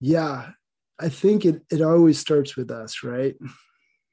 Yeah, 0.00 0.50
I 0.98 1.08
think 1.08 1.44
it 1.44 1.62
it 1.70 1.82
always 1.82 2.18
starts 2.18 2.56
with 2.56 2.70
us, 2.70 3.02
right? 3.02 3.34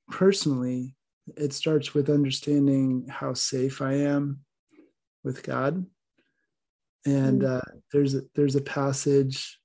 Personally, 0.10 0.96
it 1.38 1.54
starts 1.54 1.94
with 1.94 2.10
understanding 2.10 3.08
how 3.10 3.34
safe 3.34 3.82
I 3.82 3.94
am 3.94 4.40
with 5.24 5.44
God. 5.44 5.86
And 7.06 7.42
mm. 7.42 7.58
uh, 7.58 7.72
there's 7.92 8.16
a, 8.16 8.22
there's 8.36 8.56
a 8.56 8.62
passage 8.62 9.60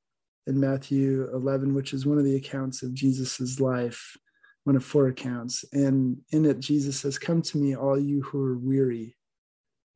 in 0.46 0.60
Matthew 0.60 1.28
11, 1.32 1.74
which 1.74 1.92
is 1.92 2.06
one 2.06 2.18
of 2.18 2.24
the 2.24 2.36
accounts 2.36 2.82
of 2.82 2.94
Jesus's 2.94 3.60
life, 3.60 4.16
one 4.64 4.76
of 4.76 4.84
four 4.84 5.08
accounts. 5.08 5.64
And 5.72 6.18
in 6.30 6.44
it, 6.44 6.60
Jesus 6.60 7.00
says, 7.00 7.18
Come 7.18 7.42
to 7.42 7.58
me, 7.58 7.74
all 7.74 7.98
you 7.98 8.22
who 8.22 8.44
are 8.44 8.58
weary 8.58 9.16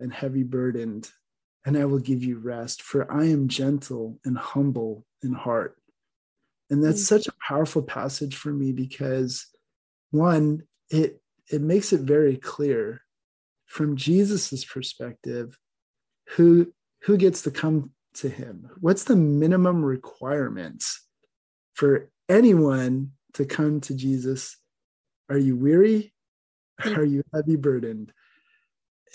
and 0.00 0.12
heavy 0.12 0.42
burdened, 0.42 1.10
and 1.66 1.76
I 1.76 1.84
will 1.84 1.98
give 1.98 2.22
you 2.22 2.38
rest, 2.38 2.82
for 2.82 3.10
I 3.12 3.26
am 3.26 3.48
gentle 3.48 4.18
and 4.24 4.38
humble 4.38 5.04
in 5.22 5.32
heart. 5.32 5.76
And 6.70 6.82
that's 6.82 7.04
mm-hmm. 7.04 7.16
such 7.16 7.26
a 7.26 7.46
powerful 7.46 7.82
passage 7.82 8.36
for 8.36 8.52
me 8.52 8.72
because 8.72 9.46
one, 10.10 10.62
it 10.90 11.20
it 11.50 11.62
makes 11.62 11.92
it 11.92 12.00
very 12.00 12.36
clear 12.36 13.02
from 13.66 13.96
Jesus's 13.96 14.64
perspective 14.64 15.58
who 16.36 16.72
who 17.02 17.16
gets 17.16 17.42
to 17.42 17.50
come 17.50 17.92
to 18.14 18.28
him? 18.28 18.70
What's 18.80 19.04
the 19.04 19.16
minimum 19.16 19.84
requirements 19.84 21.06
for 21.74 22.10
anyone 22.28 23.12
to 23.34 23.44
come 23.44 23.80
to 23.82 23.94
Jesus? 23.94 24.56
Are 25.28 25.38
you 25.38 25.56
weary? 25.56 26.12
Mm. 26.80 26.96
are 26.96 27.04
you 27.04 27.22
heavy 27.34 27.56
burdened? 27.56 28.12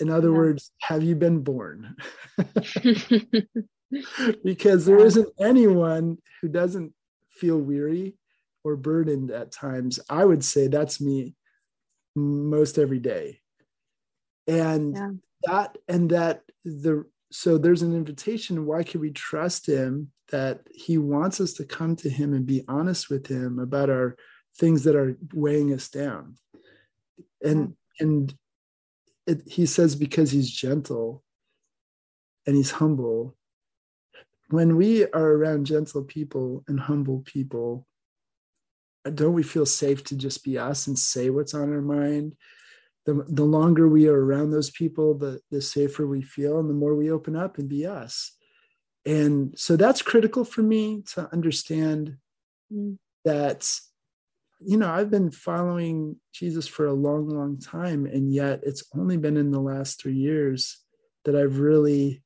In 0.00 0.10
other 0.10 0.30
yeah. 0.30 0.36
words, 0.36 0.70
have 0.82 1.02
you 1.02 1.14
been 1.14 1.40
born? 1.40 1.96
because 4.44 4.84
there 4.84 4.98
isn't 4.98 5.28
anyone 5.40 6.18
who 6.40 6.48
doesn't 6.48 6.92
feel 7.30 7.58
weary 7.58 8.14
or 8.64 8.76
burdened 8.76 9.30
at 9.30 9.52
times. 9.52 10.00
I 10.10 10.24
would 10.24 10.44
say 10.44 10.66
that's 10.66 11.00
me 11.00 11.34
most 12.16 12.78
every 12.78 12.98
day. 12.98 13.40
And 14.46 14.94
yeah. 14.94 15.10
that, 15.44 15.78
and 15.88 16.10
that 16.10 16.42
the, 16.64 17.04
so 17.34 17.58
there's 17.58 17.82
an 17.82 17.92
invitation. 17.92 18.64
Why 18.64 18.84
can 18.84 19.00
we 19.00 19.10
trust 19.10 19.66
him 19.66 20.12
that 20.30 20.60
he 20.72 20.98
wants 20.98 21.40
us 21.40 21.52
to 21.54 21.64
come 21.64 21.96
to 21.96 22.08
him 22.08 22.32
and 22.32 22.46
be 22.46 22.62
honest 22.68 23.10
with 23.10 23.26
him 23.26 23.58
about 23.58 23.90
our 23.90 24.14
things 24.56 24.84
that 24.84 24.94
are 24.94 25.18
weighing 25.32 25.72
us 25.72 25.88
down? 25.88 26.36
And, 27.42 27.74
and 27.98 28.32
it, 29.26 29.42
he 29.48 29.66
says, 29.66 29.96
because 29.96 30.30
he's 30.30 30.48
gentle 30.48 31.24
and 32.46 32.54
he's 32.54 32.70
humble, 32.70 33.34
when 34.50 34.76
we 34.76 35.04
are 35.06 35.32
around 35.32 35.66
gentle 35.66 36.04
people 36.04 36.62
and 36.68 36.78
humble 36.78 37.24
people, 37.24 37.84
don't 39.12 39.34
we 39.34 39.42
feel 39.42 39.66
safe 39.66 40.04
to 40.04 40.16
just 40.16 40.44
be 40.44 40.56
us 40.56 40.86
and 40.86 40.96
say 40.96 41.30
what's 41.30 41.52
on 41.52 41.72
our 41.72 41.82
mind? 41.82 42.36
The, 43.06 43.24
the 43.28 43.44
longer 43.44 43.88
we 43.88 44.08
are 44.08 44.24
around 44.24 44.50
those 44.50 44.70
people, 44.70 45.14
the, 45.14 45.40
the 45.50 45.60
safer 45.60 46.06
we 46.06 46.22
feel 46.22 46.58
and 46.58 46.70
the 46.70 46.74
more 46.74 46.94
we 46.94 47.10
open 47.10 47.36
up 47.36 47.58
and 47.58 47.68
be 47.68 47.86
us. 47.86 48.32
And 49.04 49.52
so 49.58 49.76
that's 49.76 50.00
critical 50.00 50.44
for 50.44 50.62
me 50.62 51.02
to 51.12 51.28
understand 51.30 52.16
mm. 52.72 52.96
that, 53.24 53.68
you 54.60 54.78
know, 54.78 54.90
I've 54.90 55.10
been 55.10 55.30
following 55.30 56.16
Jesus 56.32 56.66
for 56.66 56.86
a 56.86 56.94
long, 56.94 57.28
long 57.28 57.58
time. 57.58 58.06
And 58.06 58.32
yet 58.32 58.60
it's 58.62 58.84
only 58.94 59.18
been 59.18 59.36
in 59.36 59.50
the 59.50 59.60
last 59.60 60.00
three 60.00 60.16
years 60.16 60.78
that 61.26 61.36
I've 61.36 61.58
really 61.58 62.22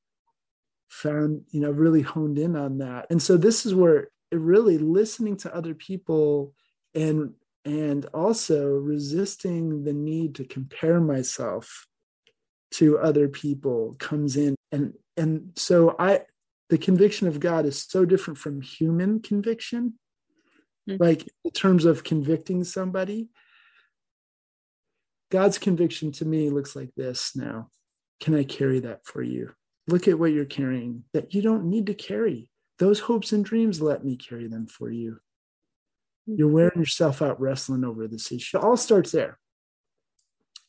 found, 0.88 1.42
you 1.50 1.60
know, 1.60 1.70
really 1.70 2.02
honed 2.02 2.38
in 2.38 2.54
on 2.54 2.78
that. 2.78 3.06
And 3.10 3.20
so 3.20 3.36
this 3.36 3.66
is 3.66 3.74
where 3.74 4.10
it 4.30 4.38
really 4.38 4.78
listening 4.78 5.36
to 5.38 5.54
other 5.54 5.74
people 5.74 6.54
and 6.94 7.32
and 7.64 8.06
also 8.06 8.66
resisting 8.68 9.84
the 9.84 9.92
need 9.92 10.34
to 10.36 10.44
compare 10.44 11.00
myself 11.00 11.86
to 12.70 12.98
other 12.98 13.28
people 13.28 13.96
comes 13.98 14.36
in 14.36 14.54
and 14.70 14.92
and 15.16 15.52
so 15.56 15.96
i 15.98 16.20
the 16.68 16.78
conviction 16.78 17.26
of 17.26 17.40
god 17.40 17.64
is 17.64 17.82
so 17.82 18.04
different 18.04 18.38
from 18.38 18.60
human 18.60 19.20
conviction 19.20 19.94
mm-hmm. 20.88 21.02
like 21.02 21.26
in 21.44 21.50
terms 21.50 21.84
of 21.84 22.04
convicting 22.04 22.62
somebody 22.64 23.28
god's 25.30 25.58
conviction 25.58 26.12
to 26.12 26.24
me 26.24 26.50
looks 26.50 26.76
like 26.76 26.90
this 26.96 27.34
now 27.34 27.68
can 28.20 28.34
i 28.34 28.44
carry 28.44 28.80
that 28.80 29.04
for 29.06 29.22
you 29.22 29.50
Look 29.88 30.06
at 30.06 30.18
what 30.18 30.32
you're 30.32 30.44
carrying 30.44 31.04
that 31.14 31.32
you 31.32 31.40
don't 31.40 31.64
need 31.64 31.86
to 31.86 31.94
carry. 31.94 32.50
Those 32.78 33.00
hopes 33.00 33.32
and 33.32 33.42
dreams, 33.42 33.80
let 33.80 34.04
me 34.04 34.16
carry 34.16 34.46
them 34.46 34.66
for 34.66 34.90
you. 34.90 35.18
You're 36.36 36.48
wearing 36.48 36.78
yourself 36.78 37.22
out 37.22 37.40
wrestling 37.40 37.84
over 37.84 38.06
this 38.06 38.30
issue. 38.30 38.58
It 38.58 38.64
all 38.64 38.76
starts 38.76 39.12
there. 39.12 39.38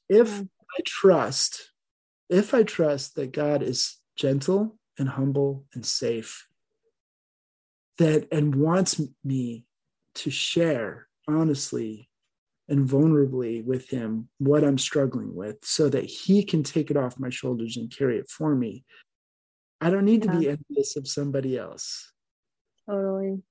If 0.07 0.41
I 0.41 0.81
trust, 0.85 1.71
if 2.29 2.53
I 2.53 2.63
trust 2.63 3.15
that 3.15 3.31
God 3.31 3.61
is 3.61 3.97
gentle 4.15 4.77
and 4.97 5.09
humble 5.09 5.65
and 5.73 5.85
safe, 5.85 6.47
that 7.97 8.27
and 8.31 8.55
wants 8.55 9.01
me 9.23 9.65
to 10.15 10.31
share 10.31 11.07
honestly 11.27 12.09
and 12.69 12.87
vulnerably 12.87 13.63
with 13.65 13.89
him 13.89 14.29
what 14.37 14.63
I'm 14.63 14.77
struggling 14.77 15.35
with 15.35 15.57
so 15.63 15.89
that 15.89 16.05
he 16.05 16.43
can 16.43 16.63
take 16.63 16.91
it 16.91 16.97
off 16.97 17.19
my 17.19 17.29
shoulders 17.29 17.77
and 17.77 17.95
carry 17.95 18.17
it 18.17 18.29
for 18.29 18.55
me, 18.55 18.85
I 19.81 19.89
don't 19.89 20.05
need 20.05 20.25
yeah. 20.25 20.31
to 20.31 20.39
be 20.39 20.49
envious 20.49 20.95
of 20.95 21.07
somebody 21.07 21.57
else. 21.57 22.11
Totally. 22.87 23.41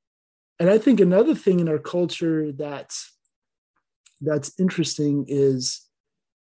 And 0.61 0.71
I 0.71 0.79
think 0.79 1.01
another 1.01 1.35
thing 1.35 1.61
in 1.61 1.69
our 1.69 1.79
culture 1.79 2.53
that's 2.53 3.13
that's 4.21 4.59
interesting 4.59 5.25
is 5.29 5.87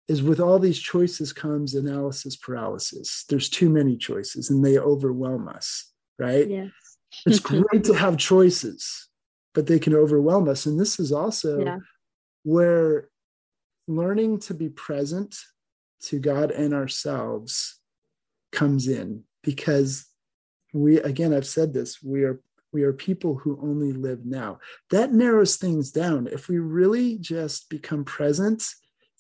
is 0.09 0.23
with 0.23 0.41
all 0.41 0.59
these 0.59 0.81
choices 0.81 1.33
comes 1.33 1.75
analysis 1.75 2.37
paralysis. 2.37 3.25
There's 3.29 3.49
too 3.49 3.71
many 3.71 3.97
choices 3.97 4.51
and 4.51 4.65
they 4.65 4.77
overwhelm 4.77 5.47
us, 5.49 5.93
right? 6.19 6.49
Yes. 6.49 6.71
it's 7.27 7.39
great 7.39 7.85
to 7.85 7.95
have 7.95 8.17
choices, 8.17 9.09
but 9.55 9.69
they 9.69 9.79
can 9.79 9.95
overwhelm 9.95 10.49
us. 10.49 10.67
And 10.67 10.81
this 10.81 10.99
is 10.99 11.13
also 11.13 11.61
yeah. 11.61 11.79
where 12.43 13.09
learning 13.87 14.41
to 14.41 14.55
be 14.55 14.69
present 14.69 15.37
to 16.03 16.19
God 16.19 16.51
and 16.51 16.75
ourselves 16.75 17.79
comes 18.51 18.89
in 18.89 19.23
because 19.43 20.07
we 20.73 20.99
again 21.01 21.33
i've 21.33 21.47
said 21.47 21.73
this 21.73 22.03
we 22.03 22.23
are 22.23 22.41
we 22.73 22.83
are 22.83 22.93
people 22.93 23.37
who 23.37 23.59
only 23.63 23.93
live 23.93 24.25
now. 24.25 24.59
That 24.91 25.13
narrows 25.13 25.57
things 25.57 25.91
down. 25.91 26.29
If 26.29 26.49
we 26.49 26.59
really 26.59 27.19
just 27.19 27.69
become 27.69 28.05
present 28.05 28.65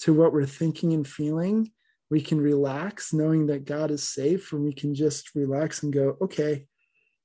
to 0.00 0.14
what 0.14 0.32
we're 0.32 0.46
thinking 0.46 0.92
and 0.92 1.06
feeling 1.06 1.70
we 2.10 2.20
can 2.20 2.40
relax 2.40 3.12
knowing 3.12 3.46
that 3.46 3.64
god 3.64 3.90
is 3.90 4.08
safe 4.08 4.52
and 4.52 4.64
we 4.64 4.72
can 4.72 4.94
just 4.94 5.34
relax 5.34 5.82
and 5.82 5.92
go 5.92 6.16
okay 6.20 6.66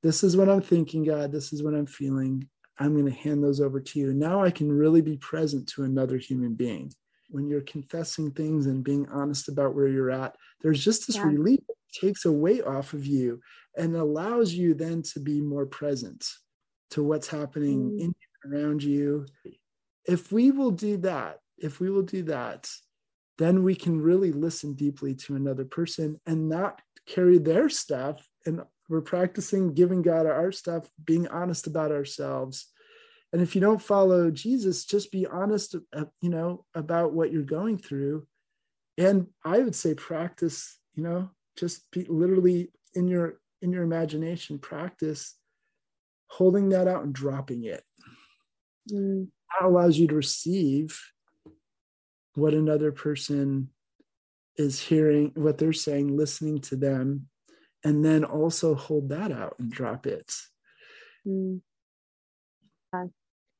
this 0.05 0.23
is 0.23 0.37
what 0.37 0.49
i'm 0.49 0.61
thinking 0.61 1.03
god. 1.03 1.31
This 1.31 1.51
is 1.51 1.63
what 1.63 1.73
i'm 1.73 1.87
feeling. 1.87 2.47
I'm 2.77 2.93
going 2.93 3.11
to 3.11 3.19
hand 3.19 3.43
those 3.43 3.59
over 3.59 3.79
to 3.79 3.99
you. 3.99 4.13
Now 4.13 4.43
i 4.43 4.51
can 4.51 4.71
really 4.71 5.01
be 5.01 5.17
present 5.17 5.67
to 5.69 5.83
another 5.83 6.17
human 6.17 6.53
being. 6.53 6.93
When 7.29 7.47
you're 7.47 7.61
confessing 7.61 8.29
things 8.31 8.67
and 8.67 8.83
being 8.83 9.07
honest 9.09 9.49
about 9.49 9.73
where 9.73 9.87
you're 9.87 10.11
at 10.11 10.35
there's 10.61 10.83
just 10.83 11.07
this 11.07 11.15
yeah. 11.15 11.23
relief 11.23 11.59
takes 11.91 12.25
a 12.25 12.31
weight 12.31 12.63
off 12.65 12.93
of 12.93 13.07
you 13.07 13.41
and 13.77 13.95
allows 13.95 14.53
you 14.53 14.73
then 14.73 15.01
to 15.01 15.19
be 15.19 15.41
more 15.41 15.65
present 15.65 16.25
to 16.91 17.03
what's 17.03 17.27
happening 17.27 17.91
mm. 17.91 17.99
in 17.99 18.15
around 18.45 18.83
you. 18.83 19.25
If 20.07 20.31
we 20.31 20.51
will 20.51 20.71
do 20.71 20.97
that 20.97 21.39
if 21.57 21.79
we 21.79 21.89
will 21.89 22.03
do 22.03 22.23
that 22.23 22.69
then 23.37 23.63
we 23.63 23.75
can 23.75 24.01
really 24.01 24.31
listen 24.31 24.73
deeply 24.73 25.13
to 25.13 25.35
another 25.35 25.65
person 25.65 26.19
and 26.25 26.47
not 26.47 26.81
carry 27.05 27.37
their 27.37 27.67
stuff. 27.67 28.25
And 28.45 28.61
we're 28.87 29.01
practicing 29.01 29.73
giving 29.73 30.01
god 30.01 30.25
our 30.25 30.53
stuff 30.53 30.89
being 31.03 31.27
honest 31.27 31.67
about 31.67 31.91
ourselves. 31.91 32.67
And 33.33 33.41
if 33.41 33.53
you 33.53 33.59
don't 33.59 33.81
follow 33.81 34.31
jesus 34.31 34.85
just 34.85 35.11
be 35.11 35.25
honest 35.25 35.75
uh, 35.93 36.05
you 36.21 36.29
know 36.29 36.65
about 36.73 37.13
what 37.13 37.31
you're 37.31 37.43
going 37.43 37.77
through. 37.77 38.25
And 38.97 39.27
i 39.43 39.59
would 39.59 39.75
say 39.75 39.93
practice 39.93 40.77
you 40.93 41.03
know 41.03 41.29
just 41.57 41.89
be 41.91 42.05
literally 42.07 42.71
in 42.93 43.07
your 43.07 43.39
in 43.61 43.71
your 43.71 43.83
imagination 43.83 44.59
practice 44.59 45.35
holding 46.27 46.69
that 46.69 46.87
out 46.87 47.03
and 47.03 47.13
dropping 47.13 47.63
it 47.63 47.83
mm. 48.91 49.27
that 49.59 49.67
allows 49.67 49.97
you 49.97 50.07
to 50.07 50.15
receive 50.15 50.99
what 52.35 52.53
another 52.53 52.91
person 52.91 53.69
is 54.57 54.79
hearing 54.79 55.31
what 55.35 55.57
they're 55.57 55.73
saying 55.73 56.15
listening 56.15 56.59
to 56.59 56.75
them 56.75 57.27
and 57.83 58.03
then 58.03 58.23
also 58.23 58.73
hold 58.75 59.09
that 59.09 59.31
out 59.31 59.55
and 59.59 59.71
drop 59.71 60.07
it 60.07 60.31
mm. 61.27 61.59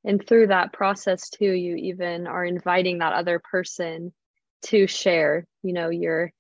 and 0.03 0.27
through 0.27 0.47
that 0.47 0.73
process 0.73 1.29
too 1.29 1.51
you 1.51 1.75
even 1.75 2.27
are 2.27 2.45
inviting 2.45 2.99
that 2.99 3.13
other 3.13 3.39
person 3.39 4.13
to 4.63 4.88
share 4.88 5.45
you 5.63 5.73
know 5.73 5.89
your 5.89 6.31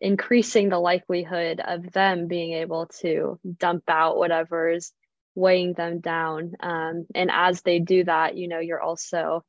increasing 0.00 0.68
the 0.68 0.78
likelihood 0.78 1.60
of 1.64 1.92
them 1.92 2.26
being 2.26 2.54
able 2.54 2.86
to 2.86 3.38
dump 3.58 3.84
out 3.88 4.16
whatever's 4.16 4.92
weighing 5.34 5.74
them 5.74 6.00
down. 6.00 6.54
Um, 6.60 7.06
and 7.14 7.30
as 7.32 7.62
they 7.62 7.78
do 7.78 8.04
that, 8.04 8.36
you 8.36 8.48
know, 8.48 8.60
you're 8.60 8.80
also 8.80 9.44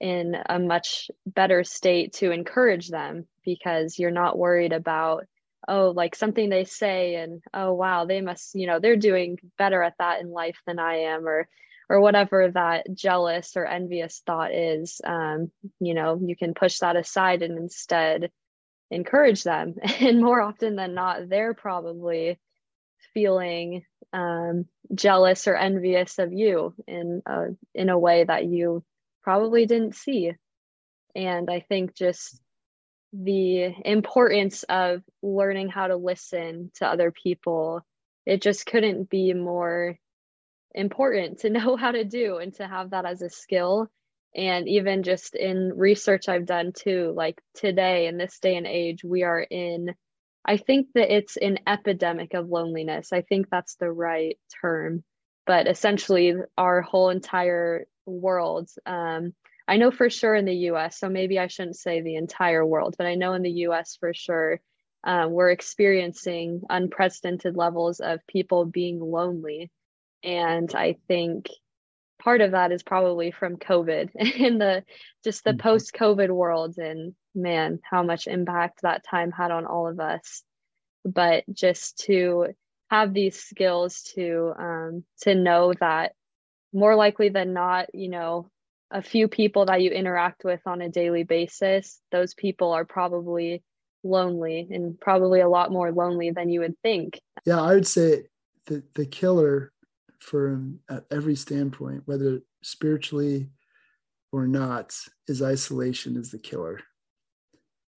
in 0.00 0.34
a 0.48 0.58
much 0.58 1.10
better 1.26 1.62
state 1.62 2.14
to 2.14 2.30
encourage 2.30 2.88
them 2.88 3.26
because 3.44 3.98
you're 3.98 4.10
not 4.10 4.38
worried 4.38 4.72
about, 4.72 5.26
oh, 5.68 5.90
like 5.90 6.16
something 6.16 6.48
they 6.48 6.64
say 6.64 7.16
and, 7.16 7.42
oh, 7.52 7.74
wow, 7.74 8.06
they 8.06 8.22
must, 8.22 8.54
you 8.54 8.66
know, 8.66 8.80
they're 8.80 8.96
doing 8.96 9.38
better 9.58 9.82
at 9.82 9.94
that 9.98 10.20
in 10.22 10.30
life 10.30 10.56
than 10.66 10.78
I 10.78 11.00
am, 11.00 11.28
or, 11.28 11.46
or 11.90 12.00
whatever 12.00 12.50
that 12.50 12.86
jealous 12.94 13.56
or 13.56 13.66
envious 13.66 14.22
thought 14.24 14.54
is. 14.54 15.00
Um, 15.04 15.50
you 15.78 15.92
know, 15.92 16.18
you 16.24 16.34
can 16.34 16.54
push 16.54 16.78
that 16.78 16.96
aside 16.96 17.42
and 17.42 17.58
instead 17.58 18.30
encourage 18.90 19.42
them 19.44 19.74
and 20.00 20.20
more 20.20 20.40
often 20.40 20.76
than 20.76 20.94
not 20.94 21.28
they're 21.28 21.54
probably 21.54 22.38
feeling 23.14 23.84
um, 24.12 24.66
jealous 24.94 25.46
or 25.46 25.56
envious 25.56 26.18
of 26.18 26.32
you 26.32 26.74
in 26.86 27.22
a, 27.26 27.46
in 27.74 27.88
a 27.88 27.98
way 27.98 28.24
that 28.24 28.44
you 28.46 28.84
probably 29.22 29.66
didn't 29.66 29.94
see. 29.94 30.32
And 31.14 31.50
i 31.50 31.60
think 31.60 31.94
just 31.94 32.40
the 33.12 33.74
importance 33.84 34.62
of 34.64 35.02
learning 35.22 35.68
how 35.68 35.88
to 35.88 35.96
listen 35.96 36.70
to 36.76 36.86
other 36.86 37.10
people 37.10 37.84
it 38.26 38.40
just 38.40 38.66
couldn't 38.66 39.10
be 39.10 39.32
more 39.34 39.98
important 40.74 41.40
to 41.40 41.50
know 41.50 41.76
how 41.76 41.90
to 41.90 42.04
do 42.04 42.38
and 42.38 42.54
to 42.54 42.66
have 42.66 42.90
that 42.90 43.04
as 43.04 43.22
a 43.22 43.30
skill 43.30 43.90
and 44.34 44.68
even 44.68 45.02
just 45.02 45.34
in 45.34 45.72
research 45.76 46.28
I've 46.28 46.46
done 46.46 46.72
too, 46.72 47.12
like 47.16 47.40
today 47.54 48.06
in 48.06 48.16
this 48.16 48.38
day 48.38 48.56
and 48.56 48.66
age, 48.66 49.02
we 49.02 49.22
are 49.24 49.40
in, 49.40 49.94
I 50.44 50.56
think 50.56 50.88
that 50.94 51.14
it's 51.14 51.36
an 51.36 51.58
epidemic 51.66 52.34
of 52.34 52.48
loneliness. 52.48 53.12
I 53.12 53.22
think 53.22 53.48
that's 53.50 53.76
the 53.76 53.90
right 53.90 54.38
term. 54.60 55.02
But 55.46 55.66
essentially, 55.66 56.34
our 56.56 56.80
whole 56.80 57.10
entire 57.10 57.86
world, 58.06 58.70
um, 58.86 59.34
I 59.66 59.76
know 59.76 59.90
for 59.90 60.10
sure 60.10 60.34
in 60.34 60.44
the 60.44 60.70
US, 60.70 60.98
so 60.98 61.08
maybe 61.08 61.38
I 61.38 61.48
shouldn't 61.48 61.76
say 61.76 62.00
the 62.00 62.16
entire 62.16 62.64
world, 62.64 62.94
but 62.98 63.06
I 63.06 63.14
know 63.14 63.34
in 63.34 63.42
the 63.42 63.66
US 63.66 63.96
for 63.98 64.14
sure, 64.14 64.60
um, 65.02 65.32
we're 65.32 65.50
experiencing 65.50 66.62
unprecedented 66.68 67.56
levels 67.56 68.00
of 68.00 68.26
people 68.26 68.64
being 68.64 69.00
lonely. 69.00 69.70
And 70.22 70.72
I 70.74 70.96
think 71.08 71.48
part 72.20 72.40
of 72.40 72.52
that 72.52 72.72
is 72.72 72.82
probably 72.82 73.30
from 73.30 73.56
COVID 73.56 74.10
and 74.40 74.60
the 74.60 74.84
just 75.24 75.44
the 75.44 75.50
mm-hmm. 75.50 75.60
post 75.60 75.92
COVID 75.92 76.30
world 76.30 76.78
and 76.78 77.14
man, 77.34 77.80
how 77.88 78.02
much 78.02 78.26
impact 78.26 78.82
that 78.82 79.04
time 79.04 79.30
had 79.30 79.50
on 79.50 79.66
all 79.66 79.88
of 79.88 80.00
us. 80.00 80.42
But 81.04 81.44
just 81.52 81.98
to 82.06 82.48
have 82.90 83.14
these 83.14 83.38
skills 83.40 84.02
to 84.14 84.52
um, 84.58 85.04
to 85.22 85.34
know 85.34 85.72
that 85.80 86.12
more 86.72 86.94
likely 86.94 87.30
than 87.30 87.52
not, 87.52 87.94
you 87.94 88.08
know, 88.08 88.50
a 88.90 89.02
few 89.02 89.28
people 89.28 89.66
that 89.66 89.82
you 89.82 89.90
interact 89.90 90.44
with 90.44 90.60
on 90.66 90.80
a 90.80 90.88
daily 90.88 91.22
basis, 91.22 92.00
those 92.12 92.34
people 92.34 92.72
are 92.72 92.84
probably 92.84 93.62
lonely 94.02 94.66
and 94.70 94.98
probably 95.00 95.40
a 95.40 95.48
lot 95.48 95.70
more 95.70 95.92
lonely 95.92 96.30
than 96.30 96.48
you 96.48 96.60
would 96.60 96.78
think. 96.82 97.20
Yeah, 97.44 97.60
I 97.60 97.74
would 97.74 97.86
say 97.86 98.24
the 98.66 98.82
the 98.94 99.06
killer 99.06 99.72
from 100.20 100.80
at 100.88 101.04
every 101.10 101.34
standpoint, 101.34 102.02
whether 102.06 102.40
spiritually 102.62 103.50
or 104.32 104.46
not, 104.46 104.94
is 105.26 105.42
isolation 105.42 106.16
is 106.16 106.30
the 106.30 106.38
killer. 106.38 106.80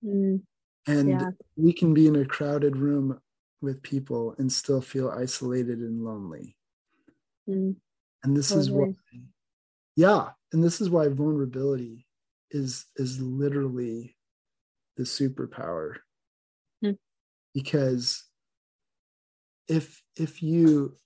Mm, 0.03 0.41
and 0.87 1.09
yeah. 1.09 1.29
we 1.55 1.73
can 1.73 1.93
be 1.93 2.07
in 2.07 2.15
a 2.15 2.25
crowded 2.25 2.75
room 2.75 3.19
with 3.61 3.83
people 3.83 4.35
and 4.37 4.51
still 4.51 4.81
feel 4.81 5.09
isolated 5.09 5.79
and 5.79 6.03
lonely. 6.03 6.57
Mm, 7.47 7.75
and 8.23 8.35
this 8.35 8.49
totally. 8.49 8.65
is 8.65 8.71
why, 8.71 8.93
yeah, 9.95 10.29
and 10.51 10.63
this 10.63 10.81
is 10.81 10.89
why 10.89 11.07
vulnerability 11.07 12.07
is 12.51 12.85
is 12.95 13.19
literally 13.19 14.15
the 14.97 15.03
superpower. 15.03 15.95
Mm. 16.83 16.97
Because 17.53 18.23
if 19.67 20.01
if 20.15 20.41
you 20.41 20.97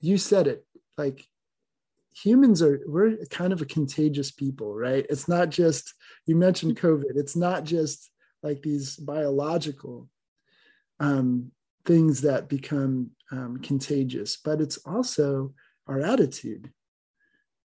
you 0.00 0.18
said 0.18 0.46
it 0.46 0.64
like 0.96 1.26
humans 2.14 2.62
are 2.62 2.80
we're 2.86 3.16
kind 3.30 3.52
of 3.52 3.60
a 3.60 3.66
contagious 3.66 4.30
people 4.30 4.74
right 4.74 5.06
it's 5.10 5.28
not 5.28 5.50
just 5.50 5.94
you 6.26 6.34
mentioned 6.34 6.76
covid 6.76 7.16
it's 7.16 7.36
not 7.36 7.64
just 7.64 8.10
like 8.42 8.62
these 8.62 8.96
biological 8.96 10.08
um, 10.98 11.50
things 11.84 12.22
that 12.22 12.48
become 12.48 13.10
um, 13.30 13.58
contagious 13.58 14.36
but 14.42 14.60
it's 14.60 14.78
also 14.78 15.52
our 15.86 16.00
attitude 16.00 16.70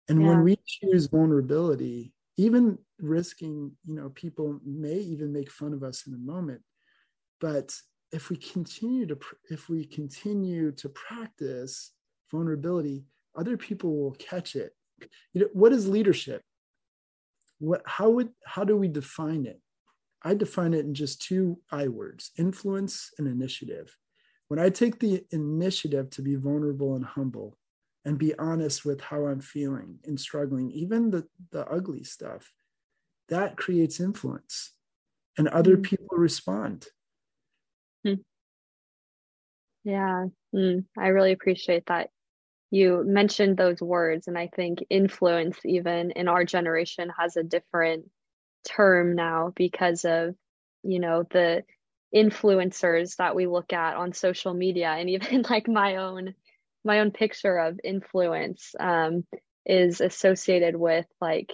and 0.09 0.21
yeah. 0.23 0.29
when 0.29 0.43
we 0.43 0.59
choose 0.67 1.07
vulnerability 1.07 2.13
even 2.37 2.79
risking 3.01 3.73
you 3.85 3.95
know 3.95 4.09
people 4.11 4.61
may 4.65 4.95
even 4.95 5.33
make 5.33 5.51
fun 5.51 5.73
of 5.73 5.83
us 5.83 6.07
in 6.07 6.15
a 6.15 6.19
moment 6.19 6.63
but 7.41 7.75
if 8.13 8.31
we 8.31 8.37
continue 8.37 9.07
to 9.07 9.19
if 9.51 9.69
we 9.69 9.85
continue 9.85 10.73
to 10.73 10.89
practice 10.89 11.93
vulnerability, 12.31 13.05
other 13.37 13.57
people 13.57 13.97
will 13.97 14.13
catch 14.13 14.57
it. 14.57 14.73
You 15.33 15.43
know, 15.43 15.49
what 15.53 15.73
is 15.73 15.89
leadership? 15.89 16.43
What 17.59 17.83
how 17.87 18.11
would 18.11 18.31
how 18.45 18.65
do 18.65 18.77
we 18.77 18.89
define 18.89 19.47
it? 19.47 19.61
I 20.23 20.35
define 20.35 20.75
it 20.75 20.85
in 20.85 20.95
just 20.95 21.23
two 21.23 21.61
I 21.71 21.89
words, 21.89 22.33
influence 22.37 23.11
and 23.19 23.29
initiative. 23.29 23.97
When 24.49 24.59
I 24.59 24.71
take 24.71 24.99
the 24.99 25.25
initiative 25.31 26.11
to 26.11 26.23
be 26.23 26.35
vulnerable 26.35 26.97
and 26.97 27.05
humble 27.05 27.57
and 28.05 28.19
be 28.19 28.37
honest 28.39 28.85
with 28.85 29.01
how 29.01 29.27
I'm 29.27 29.41
feeling 29.41 29.99
and 30.05 30.19
struggling, 30.19 30.71
even 30.71 31.11
the, 31.11 31.27
the 31.53 31.67
ugly 31.67 32.03
stuff, 32.03 32.51
that 33.29 33.57
creates 33.57 34.01
influence 34.01 34.73
and 35.37 35.49
other 35.49 35.77
mm. 35.77 35.83
people 35.83 36.17
respond. 36.17 36.87
Mm. 38.07 38.21
Yeah, 39.85 40.27
mm. 40.55 40.85
I 40.97 41.09
really 41.09 41.33
appreciate 41.33 41.87
that 41.87 42.11
you 42.71 43.03
mentioned 43.07 43.57
those 43.57 43.81
words 43.81 44.29
and 44.29 44.39
i 44.39 44.49
think 44.55 44.85
influence 44.91 45.59
even 45.65 46.11
in 46.13 46.29
our 46.29 46.45
generation 46.45 47.11
has 47.19 47.37
a 47.37 47.43
different 47.43 48.05
term 48.65 49.15
now 49.15 49.53
because 49.57 50.05
of 50.05 50.35
you 50.83 50.99
know 50.99 51.25
the 51.31 51.63
influencers 52.15 53.17
that 53.17 53.35
we 53.35 53.47
look 53.47 53.73
at 53.73 53.97
on 53.97 54.13
social 54.13 54.55
media 54.55 54.89
and 54.99 55.11
even 55.11 55.43
like 55.49 55.69
my 55.69 55.97
own 55.97 56.35
my 56.85 57.01
own 57.01 57.11
picture 57.11 57.59
of 57.59 57.79
influence 57.85 58.75
um, 58.79 59.25
is 59.67 60.01
associated 60.01 60.77
with 60.77 61.07
like 61.21 61.53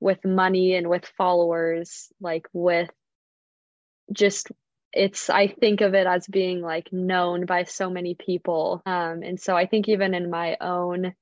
with 0.00 0.24
money 0.24 0.74
and 0.74 0.88
with 0.88 1.06
followers 1.16 2.08
like 2.20 2.46
with 2.52 2.90
just 4.12 4.50
it's 4.92 5.30
i 5.30 5.46
think 5.46 5.80
of 5.80 5.94
it 5.94 6.06
as 6.06 6.26
being 6.26 6.60
like 6.60 6.92
known 6.92 7.46
by 7.46 7.64
so 7.64 7.88
many 7.88 8.14
people 8.14 8.82
um, 8.86 9.22
and 9.22 9.40
so 9.40 9.56
i 9.56 9.66
think 9.66 9.88
even 9.88 10.14
in 10.14 10.30
my 10.30 10.56
own 10.60 11.14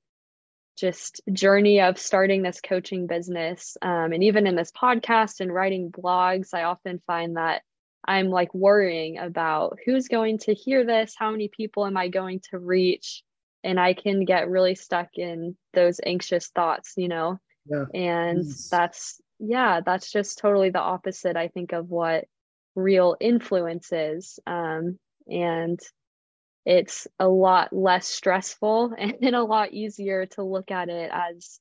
just 0.76 1.20
journey 1.32 1.80
of 1.80 1.98
starting 1.98 2.42
this 2.42 2.60
coaching 2.60 3.06
business 3.06 3.76
um, 3.82 4.12
and 4.12 4.24
even 4.24 4.46
in 4.46 4.56
this 4.56 4.72
podcast 4.72 5.40
and 5.40 5.52
writing 5.52 5.90
blogs 5.90 6.48
i 6.54 6.64
often 6.64 7.00
find 7.06 7.36
that 7.36 7.62
i'm 8.06 8.28
like 8.28 8.52
worrying 8.54 9.18
about 9.18 9.78
who's 9.84 10.08
going 10.08 10.38
to 10.38 10.54
hear 10.54 10.84
this 10.84 11.14
how 11.16 11.30
many 11.30 11.48
people 11.48 11.86
am 11.86 11.96
i 11.96 12.08
going 12.08 12.40
to 12.50 12.58
reach 12.58 13.22
and 13.62 13.78
i 13.78 13.94
can 13.94 14.24
get 14.24 14.48
really 14.48 14.74
stuck 14.74 15.10
in 15.14 15.56
those 15.74 16.00
anxious 16.04 16.48
thoughts 16.48 16.94
you 16.96 17.08
know 17.08 17.38
yeah. 17.66 17.84
and 17.94 18.46
yes. 18.46 18.68
that's 18.68 19.20
yeah 19.38 19.80
that's 19.84 20.10
just 20.10 20.38
totally 20.38 20.70
the 20.70 20.80
opposite 20.80 21.36
i 21.36 21.48
think 21.48 21.72
of 21.72 21.88
what 21.88 22.24
real 22.74 23.16
influences 23.20 24.38
um, 24.46 24.98
and 25.28 25.80
it's 26.66 27.06
a 27.18 27.28
lot 27.28 27.72
less 27.72 28.06
stressful 28.06 28.94
and 28.98 29.34
a 29.34 29.42
lot 29.42 29.72
easier 29.72 30.26
to 30.26 30.42
look 30.42 30.70
at 30.70 30.88
it 30.88 31.10
as 31.12 31.60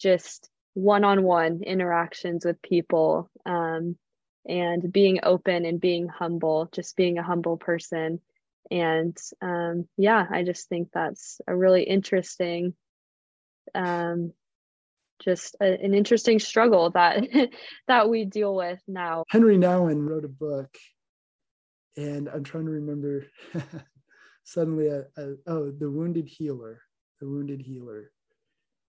just 0.00 0.48
one-on-one 0.74 1.62
interactions 1.64 2.44
with 2.44 2.60
people 2.62 3.30
um, 3.46 3.96
and 4.46 4.92
being 4.92 5.20
open 5.22 5.64
and 5.64 5.80
being 5.80 6.08
humble 6.08 6.68
just 6.72 6.96
being 6.96 7.18
a 7.18 7.22
humble 7.22 7.56
person. 7.56 8.20
And 8.70 9.16
um, 9.40 9.88
yeah 9.96 10.26
i 10.30 10.42
just 10.42 10.68
think 10.68 10.88
that's 10.92 11.40
a 11.46 11.56
really 11.56 11.84
interesting 11.84 12.74
um, 13.74 14.32
just 15.22 15.56
a, 15.60 15.66
an 15.66 15.94
interesting 15.94 16.38
struggle 16.38 16.90
that 16.90 17.26
that 17.88 18.08
we 18.08 18.24
deal 18.24 18.54
with 18.54 18.80
now. 18.86 19.24
Henri 19.30 19.56
Nouwen 19.56 20.08
wrote 20.08 20.24
a 20.24 20.28
book, 20.28 20.76
and 21.96 22.28
I'm 22.28 22.44
trying 22.44 22.66
to 22.66 22.72
remember. 22.72 23.26
suddenly, 24.48 24.88
a, 24.88 25.00
a, 25.18 25.34
oh, 25.46 25.70
the 25.70 25.90
wounded 25.90 26.26
healer, 26.26 26.80
the 27.20 27.28
wounded 27.28 27.60
healer, 27.60 28.10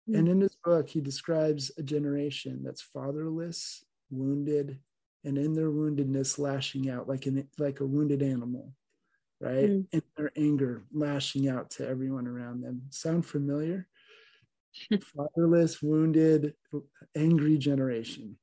mm-hmm. 0.09 0.17
and 0.17 0.29
in 0.29 0.39
his 0.39 0.55
book 0.63 0.89
he 0.89 1.01
describes 1.01 1.69
a 1.77 1.83
generation 1.83 2.61
that's 2.63 2.81
fatherless, 2.81 3.83
wounded, 4.09 4.79
and 5.25 5.37
in 5.37 5.53
their 5.53 5.69
woundedness 5.69 6.39
lashing 6.39 6.89
out 6.89 7.09
like 7.09 7.25
an 7.25 7.45
like 7.57 7.81
a 7.81 7.85
wounded 7.85 8.23
animal, 8.23 8.73
right? 9.41 9.69
Mm-hmm. 9.69 9.97
In 9.97 10.01
their 10.15 10.31
anger, 10.37 10.83
lashing 10.93 11.49
out 11.49 11.71
to 11.71 11.87
everyone 11.87 12.25
around 12.25 12.61
them. 12.61 12.83
Sound 12.89 13.25
familiar? 13.25 13.88
fatherless, 15.15 15.81
wounded, 15.81 16.53
angry 17.15 17.57
generation. 17.57 18.37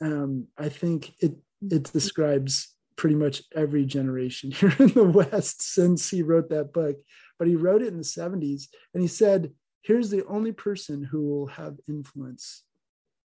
Um, 0.00 0.48
I 0.58 0.68
think 0.68 1.14
it 1.20 1.36
it 1.70 1.84
describes 1.92 2.74
pretty 2.96 3.16
much 3.16 3.42
every 3.54 3.84
generation 3.84 4.50
here 4.52 4.74
in 4.78 4.88
the 4.88 5.04
West 5.04 5.62
since 5.62 6.10
he 6.10 6.22
wrote 6.22 6.50
that 6.50 6.72
book. 6.72 6.96
But 7.38 7.48
he 7.48 7.56
wrote 7.56 7.82
it 7.82 7.88
in 7.88 7.96
the 7.96 8.04
70s 8.04 8.68
and 8.92 9.02
he 9.02 9.08
said, 9.08 9.52
here's 9.82 10.10
the 10.10 10.24
only 10.26 10.52
person 10.52 11.02
who 11.02 11.26
will 11.26 11.46
have 11.46 11.78
influence 11.88 12.62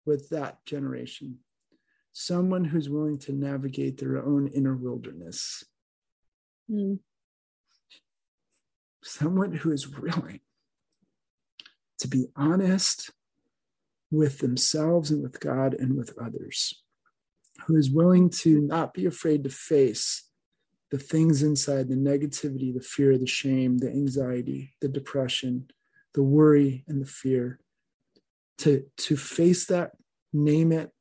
with 0.06 0.30
that 0.30 0.66
generation 0.66 1.40
someone 2.14 2.66
who's 2.66 2.90
willing 2.90 3.18
to 3.18 3.32
navigate 3.32 3.98
their 3.98 4.18
own 4.18 4.48
inner 4.48 4.76
wilderness. 4.76 5.64
Mm. 6.70 7.00
Someone 9.04 9.54
who 9.54 9.72
is 9.72 9.88
willing 9.88 10.42
to 12.02 12.08
be 12.08 12.28
honest 12.36 13.12
with 14.12 14.40
themselves 14.40 15.10
and 15.10 15.24
with 15.24 15.40
God 15.40 15.74
and 15.74 15.96
with 15.96 16.18
others, 16.20 16.84
who 17.66 17.78
is 17.78 17.90
willing 17.90 18.30
to 18.30 18.62
not 18.62 18.94
be 18.94 19.06
afraid 19.06 19.44
to 19.44 19.50
face 19.50 20.28
the 20.92 21.00
things 21.00 21.42
inside 21.42 21.88
the 21.88 21.96
negativity, 21.96 22.74
the 22.74 22.82
fear, 22.82 23.18
the 23.18 23.26
shame, 23.26 23.78
the 23.78 23.90
anxiety, 23.90 24.76
the 24.82 24.90
depression, 24.90 25.68
the 26.14 26.24
worry, 26.24 26.84
and 26.88 27.02
the 27.02 27.08
fear, 27.08 27.60
to 28.58 28.86
to 28.98 29.16
face 29.16 29.66
that 29.68 29.92
name 30.34 30.72
it 30.72 30.92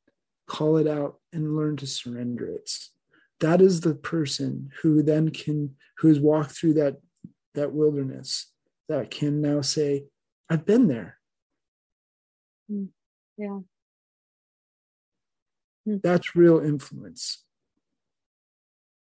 call 0.51 0.75
it 0.75 0.87
out 0.87 1.15
and 1.31 1.55
learn 1.55 1.77
to 1.77 1.87
surrender 1.87 2.45
it. 2.45 2.69
That 3.39 3.61
is 3.61 3.81
the 3.81 3.95
person 3.95 4.69
who 4.81 5.01
then 5.01 5.29
can 5.29 5.75
who 5.99 6.09
has 6.09 6.19
walked 6.19 6.51
through 6.51 6.73
that 6.73 6.97
that 7.53 7.71
wilderness 7.71 8.51
that 8.89 9.11
can 9.11 9.41
now 9.41 9.61
say 9.61 10.05
i've 10.51 10.65
been 10.65 10.87
there. 10.87 11.17
Mm, 12.69 12.89
yeah. 13.37 13.59
Mm. 15.87 16.01
that's 16.03 16.35
real 16.35 16.59
influence. 16.59 17.43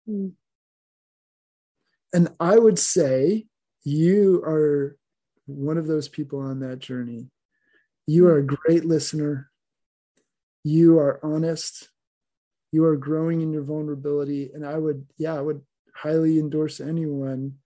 Mm. 0.08 0.32
and 2.12 2.28
i 2.40 2.58
would 2.58 2.76
say 2.76 3.46
you 3.84 4.42
are 4.44 4.96
one 5.46 5.78
of 5.78 5.86
those 5.86 6.08
people 6.08 6.40
on 6.40 6.60
that 6.60 6.78
journey. 6.78 7.30
You 8.06 8.26
are 8.26 8.38
a 8.38 8.46
great 8.46 8.84
listener. 8.84 9.50
You 10.64 10.98
are 10.98 11.20
honest. 11.22 11.88
You 12.72 12.84
are 12.84 12.96
growing 12.96 13.42
in 13.42 13.52
your 13.52 13.62
vulnerability. 13.62 14.50
And 14.52 14.64
i 14.66 14.76
would 14.78 15.06
yeah 15.18 15.34
i 15.34 15.40
would 15.40 15.62
highly 15.94 16.38
endorse 16.38 16.80
anyone 16.80 17.58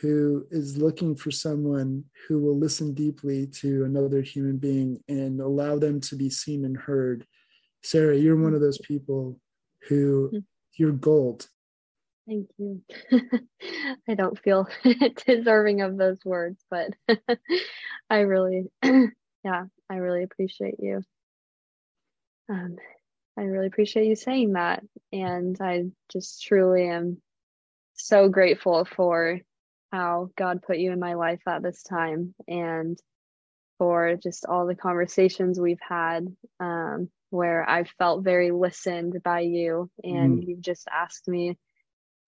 who 0.00 0.46
is 0.50 0.76
looking 0.76 1.16
for 1.16 1.30
someone 1.30 2.04
who 2.28 2.40
will 2.40 2.58
listen 2.58 2.92
deeply 2.94 3.46
to 3.46 3.84
another 3.84 4.20
human 4.20 4.56
being 4.56 5.02
and 5.08 5.40
allow 5.40 5.78
them 5.78 6.00
to 6.00 6.16
be 6.16 6.30
seen 6.30 6.64
and 6.64 6.76
heard 6.76 7.26
sarah 7.82 8.16
you're 8.16 8.36
one 8.36 8.54
of 8.54 8.60
those 8.60 8.78
people 8.78 9.38
who 9.88 10.28
mm-hmm. 10.28 10.38
you're 10.76 10.92
gold 10.92 11.48
thank 12.28 12.48
you 12.58 12.82
i 14.08 14.14
don't 14.14 14.38
feel 14.40 14.66
deserving 15.26 15.80
of 15.80 15.96
those 15.96 16.18
words 16.24 16.64
but 16.70 16.90
i 18.10 18.20
really 18.20 18.66
yeah 18.82 19.64
i 19.90 19.96
really 19.96 20.22
appreciate 20.22 20.76
you 20.78 21.02
um, 22.48 22.76
I 23.36 23.42
really 23.42 23.66
appreciate 23.66 24.06
you 24.06 24.16
saying 24.16 24.54
that. 24.54 24.82
And 25.12 25.56
I 25.60 25.86
just 26.10 26.42
truly 26.42 26.88
am 26.88 27.20
so 27.94 28.28
grateful 28.28 28.84
for 28.84 29.40
how 29.92 30.30
God 30.36 30.62
put 30.62 30.78
you 30.78 30.92
in 30.92 31.00
my 31.00 31.14
life 31.14 31.40
at 31.46 31.62
this 31.62 31.82
time 31.82 32.34
and 32.48 32.98
for 33.78 34.16
just 34.16 34.46
all 34.46 34.66
the 34.66 34.74
conversations 34.74 35.60
we've 35.60 35.80
had 35.86 36.26
um, 36.60 37.10
where 37.30 37.68
I've 37.68 37.90
felt 37.98 38.24
very 38.24 38.50
listened 38.50 39.22
by 39.22 39.40
you 39.40 39.90
and 40.02 40.38
mm. 40.38 40.46
you've 40.46 40.60
just 40.60 40.88
asked 40.92 41.28
me 41.28 41.58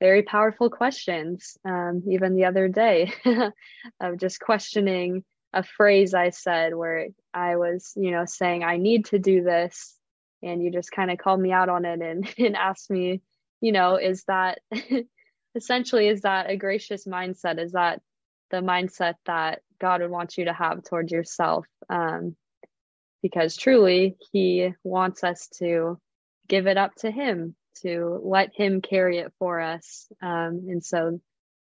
very 0.01 0.23
powerful 0.23 0.71
questions. 0.71 1.57
Um, 1.65 2.03
even 2.09 2.37
the 2.37 2.45
other 2.45 2.69
day, 2.69 3.13
of 4.01 4.19
just 4.19 4.41
questioning 4.41 5.25
a 5.53 5.63
phrase 5.63 6.15
I 6.15 6.31
said 6.31 6.75
where 6.75 7.09
I 7.35 7.57
was, 7.57 7.93
you 7.97 8.13
know, 8.13 8.25
saying, 8.27 8.63
I 8.63 8.77
need 8.77 9.07
to 9.07 9.19
do 9.19 9.43
this 9.43 9.97
and 10.43 10.63
you 10.63 10.71
just 10.71 10.93
kind 10.93 11.11
of 11.11 11.19
called 11.19 11.41
me 11.41 11.51
out 11.51 11.69
on 11.69 11.85
it 11.85 12.01
and, 12.01 12.29
and 12.39 12.57
asked 12.57 12.91
me 12.91 13.23
you 13.61 13.73
know 13.73 13.97
is 13.97 14.25
that 14.25 14.61
essentially 15.55 16.09
is 16.09 16.23
that 16.23 16.51
a 16.51 16.57
gracious 16.57 17.07
mindset? 17.07 17.59
Is 17.59 17.73
that 17.73 18.01
the 18.51 18.59
mindset 18.59 19.15
that 19.27 19.61
god 19.81 20.01
would 20.01 20.11
want 20.11 20.37
you 20.39 20.47
to 20.47 20.53
have 20.53 20.85
towards 20.85 21.13
yourself? 21.13 21.67
Um, 21.89 22.37
because 23.23 23.57
truly 23.57 24.17
he 24.33 24.73
wants 24.85 25.25
us 25.25 25.49
to 25.59 25.99
give 26.49 26.67
it 26.67 26.77
up 26.77 26.95
to 26.97 27.11
him 27.11 27.55
to 27.83 28.21
let 28.23 28.51
him 28.55 28.81
carry 28.81 29.19
it 29.19 29.33
for 29.39 29.61
us. 29.61 30.09
Um, 30.23 30.67
and 30.69 30.85
so 30.85 31.21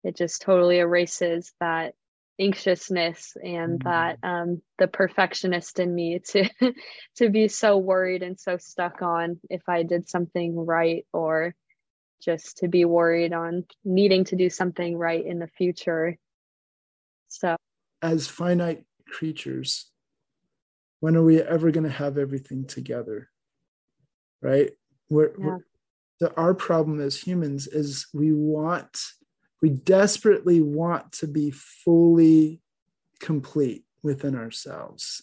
it 0.03 0.15
just 0.15 0.41
totally 0.41 0.79
erases 0.79 1.51
that 1.59 1.93
anxiousness 2.39 3.37
and 3.41 3.79
mm-hmm. 3.79 3.87
that 3.87 4.17
um, 4.23 4.61
the 4.79 4.87
perfectionist 4.87 5.79
in 5.79 5.93
me 5.93 6.19
to 6.29 6.49
to 7.17 7.29
be 7.29 7.47
so 7.47 7.77
worried 7.77 8.23
and 8.23 8.39
so 8.39 8.57
stuck 8.57 9.01
on 9.01 9.39
if 9.49 9.61
I 9.67 9.83
did 9.83 10.09
something 10.09 10.55
right 10.55 11.05
or 11.13 11.53
just 12.21 12.57
to 12.57 12.67
be 12.67 12.85
worried 12.85 13.33
on 13.33 13.65
needing 13.83 14.23
to 14.25 14.35
do 14.35 14.49
something 14.49 14.97
right 14.97 15.25
in 15.25 15.39
the 15.39 15.47
future. 15.47 16.17
So, 17.27 17.55
as 18.01 18.27
finite 18.27 18.83
creatures, 19.07 19.89
when 20.99 21.15
are 21.15 21.23
we 21.23 21.41
ever 21.41 21.71
going 21.71 21.83
to 21.83 21.89
have 21.89 22.17
everything 22.17 22.65
together? 22.65 23.29
Right? 24.41 24.71
We're, 25.09 25.31
yeah. 25.37 25.45
we're 25.45 25.65
the, 26.19 26.33
our 26.35 26.53
problem 26.53 27.01
as 27.01 27.19
humans 27.19 27.67
is 27.67 28.07
we 28.13 28.31
want 28.31 29.01
we 29.61 29.69
desperately 29.69 30.61
want 30.61 31.11
to 31.13 31.27
be 31.27 31.51
fully 31.51 32.61
complete 33.19 33.85
within 34.01 34.35
ourselves. 34.35 35.21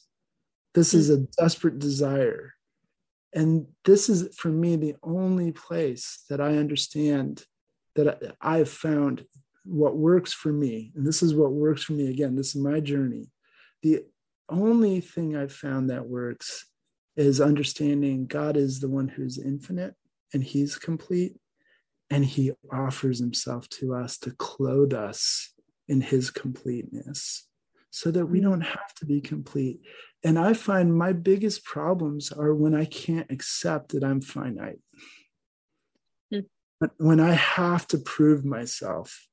This 0.74 0.94
is 0.94 1.10
mm. 1.10 1.14
a 1.14 1.42
desperate 1.42 1.78
desire. 1.78 2.54
And 3.34 3.66
this 3.84 4.08
is, 4.08 4.34
for 4.36 4.48
me, 4.48 4.76
the 4.76 4.96
only 5.02 5.52
place 5.52 6.24
that 6.30 6.40
I 6.40 6.56
understand 6.56 7.44
that 7.94 8.36
I've 8.40 8.70
found 8.70 9.24
what 9.64 9.96
works 9.96 10.32
for 10.32 10.52
me. 10.52 10.92
And 10.94 11.06
this 11.06 11.22
is 11.22 11.34
what 11.34 11.52
works 11.52 11.84
for 11.84 11.92
me. 11.92 12.08
Again, 12.08 12.36
this 12.36 12.54
is 12.54 12.62
my 12.62 12.80
journey. 12.80 13.30
The 13.82 14.04
only 14.48 15.00
thing 15.00 15.36
I've 15.36 15.52
found 15.52 15.90
that 15.90 16.08
works 16.08 16.66
is 17.16 17.40
understanding 17.40 18.26
God 18.26 18.56
is 18.56 18.80
the 18.80 18.88
one 18.88 19.08
who's 19.08 19.38
infinite 19.38 19.94
and 20.32 20.42
he's 20.42 20.76
complete 20.76 21.36
and 22.10 22.24
he 22.24 22.52
offers 22.72 23.18
himself 23.18 23.68
to 23.68 23.94
us 23.94 24.16
to 24.18 24.30
clothe 24.30 24.94
us 24.94 25.52
in 25.88 26.00
his 26.00 26.30
completeness 26.30 27.46
so 27.90 28.10
that 28.10 28.26
we 28.26 28.40
mm. 28.40 28.44
don't 28.44 28.60
have 28.60 28.94
to 28.94 29.06
be 29.06 29.20
complete. 29.20 29.80
And 30.24 30.38
I 30.38 30.52
find 30.52 30.96
my 30.96 31.12
biggest 31.12 31.64
problems 31.64 32.32
are 32.32 32.54
when 32.54 32.74
I 32.74 32.84
can't 32.84 33.30
accept 33.30 33.92
that 33.92 34.02
I'm 34.02 34.20
finite. 34.20 34.80
Mm. 36.32 36.46
When 36.96 37.20
I 37.20 37.32
have 37.32 37.86
to 37.88 37.98
prove 37.98 38.44
myself 38.44 39.28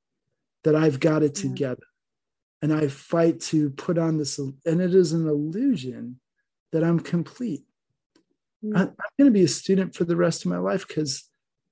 that 0.64 0.74
I've 0.74 1.00
got 1.00 1.22
it 1.22 1.34
together. 1.34 1.86
And 2.60 2.72
I 2.72 2.88
fight 2.88 3.40
to 3.52 3.70
put 3.70 3.98
on 3.98 4.18
this, 4.18 4.38
and 4.38 4.80
it 4.80 4.94
is 4.94 5.12
an 5.12 5.28
illusion 5.28 6.18
that 6.72 6.82
I'm 6.82 6.98
complete. 6.98 7.64
Mm. 8.64 8.76
I'm 8.76 8.94
going 9.18 9.26
to 9.26 9.30
be 9.30 9.44
a 9.44 9.48
student 9.48 9.94
for 9.94 10.04
the 10.04 10.16
rest 10.16 10.44
of 10.44 10.50
my 10.50 10.58
life 10.58 10.86
because 10.86 11.24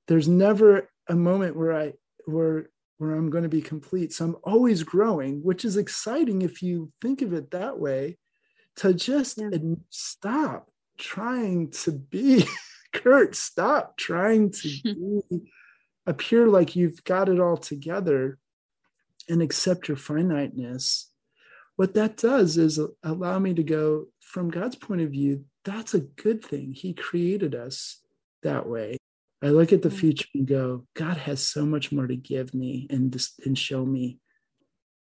there's 0.06 0.28
never 0.28 0.88
a 1.08 1.14
moment 1.14 1.56
where 1.56 1.76
I 1.76 1.92
where 2.26 2.68
where 2.98 3.12
I'm 3.12 3.30
going 3.30 3.42
to 3.42 3.48
be 3.48 3.62
complete. 3.62 4.12
So 4.12 4.24
I'm 4.26 4.36
always 4.44 4.82
growing, 4.84 5.42
which 5.42 5.64
is 5.64 5.76
exciting 5.76 6.42
if 6.42 6.62
you 6.62 6.92
think 7.02 7.22
of 7.22 7.32
it 7.32 7.50
that 7.50 7.78
way. 7.78 8.18
To 8.76 8.92
just 8.92 9.38
yeah. 9.38 9.50
stop 9.90 10.70
trying 10.98 11.70
to 11.70 11.92
be 11.92 12.46
Kurt, 12.92 13.34
stop 13.34 13.96
trying 13.96 14.50
to 14.50 14.68
be, 15.30 15.40
appear 16.06 16.46
like 16.46 16.76
you've 16.76 17.02
got 17.04 17.28
it 17.28 17.40
all 17.40 17.56
together 17.56 18.38
and 19.28 19.42
accept 19.42 19.88
your 19.88 19.96
finiteness. 19.96 21.10
What 21.76 21.94
that 21.94 22.16
does 22.16 22.56
is 22.56 22.78
allow 23.02 23.38
me 23.38 23.54
to 23.54 23.64
go 23.64 24.06
from 24.20 24.50
God's 24.50 24.76
point 24.76 25.00
of 25.00 25.10
view, 25.10 25.44
that's 25.64 25.94
a 25.94 26.00
good 26.00 26.44
thing. 26.44 26.72
He 26.72 26.92
created 26.92 27.54
us 27.54 28.00
that 28.42 28.68
way. 28.68 28.96
I 29.42 29.48
look 29.48 29.72
at 29.72 29.82
the 29.82 29.90
future 29.90 30.28
and 30.34 30.46
go, 30.46 30.86
God 30.94 31.16
has 31.18 31.46
so 31.46 31.66
much 31.66 31.92
more 31.92 32.06
to 32.06 32.16
give 32.16 32.54
me 32.54 32.86
and, 32.90 33.14
and 33.44 33.58
show 33.58 33.84
me 33.84 34.18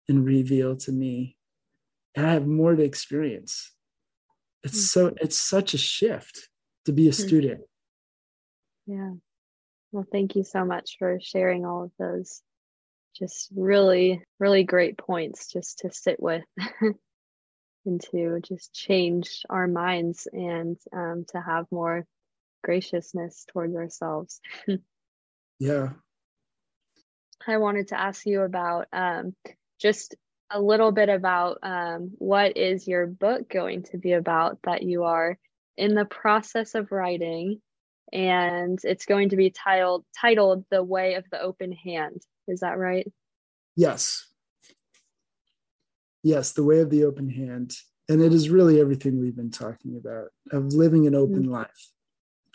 and 0.08 0.26
reveal 0.26 0.76
to 0.78 0.92
me. 0.92 1.38
And 2.15 2.26
I 2.26 2.34
have 2.34 2.45
more 2.45 2.76
to 2.76 2.84
experience. 2.84 3.71
It's 4.63 4.91
so 4.91 5.13
it's 5.21 5.38
such 5.38 5.73
a 5.73 5.78
shift 5.78 6.49
to 6.86 6.93
be 6.93 7.08
a 7.08 7.12
mm-hmm. 7.12 7.28
student. 7.28 7.62
Yeah. 8.86 9.12
Well, 9.91 10.06
thank 10.12 10.36
you 10.36 10.43
so 10.43 10.65
much 10.65 10.95
for 10.99 11.19
sharing 11.21 11.65
all 11.65 11.84
of 11.84 11.91
those 11.99 12.41
just 13.15 13.49
really, 13.56 14.23
really 14.39 14.63
great 14.63 14.97
points 14.97 15.52
just 15.52 15.80
to 15.80 15.91
sit 15.91 16.21
with 16.21 16.43
and 17.86 18.02
to 18.12 18.39
just 18.41 18.73
change 18.73 19.43
our 19.49 19.67
minds 19.67 20.28
and 20.32 20.78
um, 20.91 21.26
to 21.30 21.39
have 21.39 21.65
more 21.71 22.06
graciousness 22.63 23.45
towards 23.52 23.76
ourselves. 23.76 24.39
yeah. 25.60 25.89
I 27.45 27.58
wanted 27.58 27.89
to 27.89 27.99
ask 27.99 28.26
you 28.26 28.41
about 28.41 28.88
um, 28.93 29.36
just 29.80 30.15
a 30.54 30.62
little 30.62 30.92
bit 30.92 31.10
about 31.10 31.58
um, 31.63 32.12
what 32.18 32.58
is 32.58 32.88
your 32.88 33.08
book 33.08 33.50
going 33.50 33.84
to 33.84 33.98
be 33.98 34.13
about 34.13 34.60
that 34.63 34.84
you 34.84 35.04
are 35.04 35.38
in 35.78 35.96
the 35.96 36.06
process 36.06 36.76
of 36.76 36.92
writing? 36.92 37.62
And 38.12 38.80
it's 38.84 39.06
going 39.06 39.30
to 39.30 39.36
be 39.36 39.50
titled 39.50 40.06
titled 40.20 40.66
the 40.70 40.84
way 40.84 41.16
of 41.16 41.26
the 41.32 41.42
open 41.42 41.72
hand. 41.72 42.22
Is 42.48 42.60
that 42.60 42.78
right? 42.78 43.12
Yes. 43.76 44.28
Yes 46.22 46.52
the 46.52 46.63
way 46.63 46.80
of 46.80 46.92
the 46.92 47.06
open 47.06 47.30
hand. 47.30 47.76
And 48.08 48.22
it 48.22 48.34
is 48.34 48.50
really 48.50 48.80
everything 48.80 49.20
we've 49.20 49.36
been 49.36 49.50
talking 49.50 49.98
about 49.98 50.28
of 50.52 50.74
living 50.74 51.08
an 51.08 51.16
open 51.16 51.44
mm-hmm. 51.44 51.54
life 51.54 51.92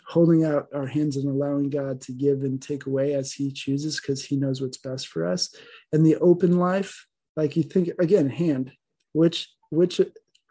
holding 0.09 0.43
out 0.43 0.67
our 0.73 0.87
hands 0.87 1.17
and 1.17 1.29
allowing 1.29 1.69
God 1.69 2.01
to 2.01 2.11
give 2.11 2.41
and 2.41 2.59
take 2.59 2.87
away 2.87 3.13
as 3.13 3.31
He 3.31 3.51
chooses 3.51 4.01
because 4.01 4.25
He 4.25 4.37
knows 4.37 4.59
what's 4.59 4.77
best 4.77 5.07
for 5.07 5.25
us. 5.25 5.53
And 5.93 6.03
the 6.03 6.15
open 6.17 6.57
life, 6.57 7.05
like 7.35 7.55
you 7.55 7.63
think 7.63 7.89
again, 7.99 8.29
hand, 8.29 8.71
which 9.13 9.49
which 9.69 10.01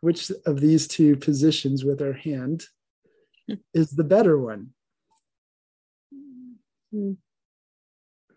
which 0.00 0.30
of 0.46 0.60
these 0.60 0.86
two 0.86 1.16
positions 1.16 1.84
with 1.84 2.00
our 2.00 2.12
hand 2.12 2.66
Hmm. 3.48 3.54
is 3.72 3.90
the 3.90 4.04
better 4.04 4.38
one? 4.38 4.70
Hmm. 6.92 7.12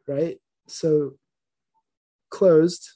Right? 0.08 0.38
So 0.68 1.18
closed 2.30 2.92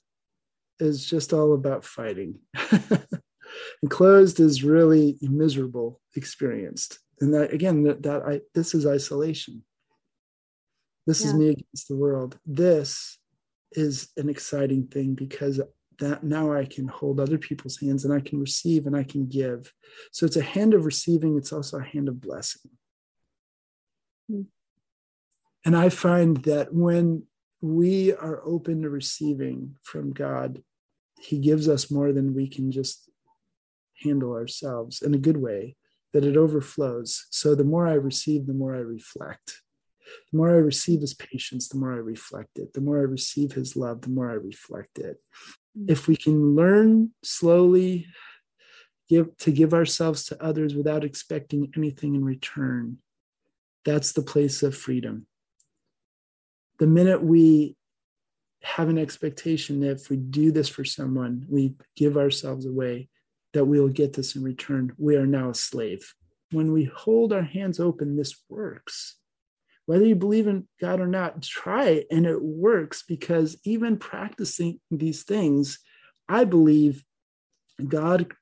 is 0.79 1.05
just 1.05 1.33
all 1.33 1.53
about 1.53 1.83
fighting. 1.83 2.39
and 2.71 3.89
closed 3.89 4.39
is 4.39 4.63
really 4.63 5.17
miserable 5.21 6.01
experienced. 6.15 6.99
And 7.21 7.33
that 7.33 7.53
again, 7.53 7.83
that, 7.83 8.03
that 8.03 8.23
I 8.23 8.41
this 8.53 8.73
is 8.73 8.85
isolation. 8.85 9.63
This 11.07 11.23
is 11.23 11.33
me 11.35 11.49
against 11.49 11.87
the 11.87 11.95
world. 11.95 12.39
This 12.45 13.19
is 13.75 14.09
an 14.17 14.29
exciting 14.29 14.87
thing 14.87 15.13
because 15.13 15.61
that 15.99 16.23
now 16.23 16.53
I 16.53 16.65
can 16.65 16.87
hold 16.87 17.19
other 17.19 17.37
people's 17.37 17.79
hands 17.79 18.03
and 18.03 18.13
I 18.13 18.19
can 18.19 18.39
receive 18.39 18.85
and 18.85 18.95
I 18.95 19.03
can 19.03 19.27
give. 19.27 19.73
So 20.11 20.25
it's 20.25 20.35
a 20.35 20.43
hand 20.43 20.73
of 20.73 20.85
receiving, 20.85 21.37
it's 21.37 21.53
also 21.53 21.77
a 21.77 21.83
hand 21.83 22.09
of 22.09 22.21
blessing. 22.21 22.71
Hmm. 24.29 24.41
And 25.63 25.75
I 25.75 25.89
find 25.89 26.37
that 26.43 26.73
when 26.73 27.23
we 27.61 28.13
are 28.13 28.41
open 28.45 28.81
to 28.81 28.89
receiving 28.89 29.75
from 29.81 30.11
God, 30.11 30.61
He 31.19 31.39
gives 31.39 31.67
us 31.67 31.89
more 31.89 32.11
than 32.11 32.35
we 32.35 32.47
can 32.47 32.71
just 32.71 33.09
handle 34.03 34.33
ourselves 34.33 35.01
in 35.01 35.13
a 35.13 35.19
good 35.19 35.37
way, 35.37 35.75
that 36.13 36.25
it 36.25 36.37
overflows. 36.37 37.25
So 37.31 37.55
the 37.55 37.63
more 37.63 37.87
I 37.87 37.93
receive, 37.93 38.45
the 38.45 38.53
more 38.53 38.75
I 38.75 38.79
reflect. 38.79 39.61
The 40.31 40.37
more 40.37 40.49
I 40.49 40.57
receive 40.57 41.01
his 41.01 41.13
patience, 41.13 41.67
the 41.67 41.77
more 41.77 41.93
I 41.93 41.97
reflect 41.97 42.57
it. 42.57 42.73
The 42.73 42.81
more 42.81 42.99
I 42.99 43.03
receive 43.03 43.53
his 43.53 43.75
love, 43.75 44.01
the 44.01 44.09
more 44.09 44.29
I 44.29 44.35
reflect 44.35 44.99
it. 44.99 45.17
Mm. 45.77 45.89
If 45.89 46.07
we 46.07 46.15
can 46.15 46.55
learn 46.55 47.11
slowly 47.23 48.07
give 49.07 49.37
to 49.37 49.51
give 49.51 49.73
ourselves 49.73 50.25
to 50.25 50.43
others 50.43 50.73
without 50.73 51.03
expecting 51.03 51.71
anything 51.77 52.15
in 52.15 52.25
return, 52.25 52.97
that's 53.83 54.13
the 54.13 54.23
place 54.23 54.63
of 54.63 54.75
freedom. 54.75 55.27
The 56.79 56.87
minute 56.87 57.23
we 57.23 57.77
have 58.63 58.89
an 58.89 58.97
expectation 58.97 59.79
that 59.81 60.01
if 60.01 60.09
we 60.09 60.17
do 60.17 60.51
this 60.51 60.67
for 60.67 60.83
someone, 60.83 61.45
we 61.47 61.75
give 61.95 62.17
ourselves 62.17 62.65
away, 62.65 63.09
that 63.53 63.65
we 63.65 63.79
will 63.79 63.89
get 63.89 64.13
this 64.13 64.35
in 64.35 64.43
return, 64.43 64.91
we 64.97 65.15
are 65.15 65.27
now 65.27 65.51
a 65.51 65.55
slave. 65.55 66.15
When 66.51 66.71
we 66.71 66.85
hold 66.85 67.31
our 67.31 67.43
hands 67.43 67.79
open, 67.79 68.17
this 68.17 68.35
works 68.49 69.17
whether 69.85 70.05
you 70.05 70.15
believe 70.15 70.47
in 70.47 70.67
God 70.81 70.99
or 70.99 71.07
not, 71.07 71.41
try 71.41 71.85
it 71.85 72.07
and 72.09 72.25
it 72.25 72.41
works 72.41 73.03
because 73.07 73.57
even 73.63 73.97
practicing 73.97 74.79
these 74.89 75.23
things, 75.23 75.79
I 76.27 76.43
believe 76.43 77.03
God, 77.87 78.33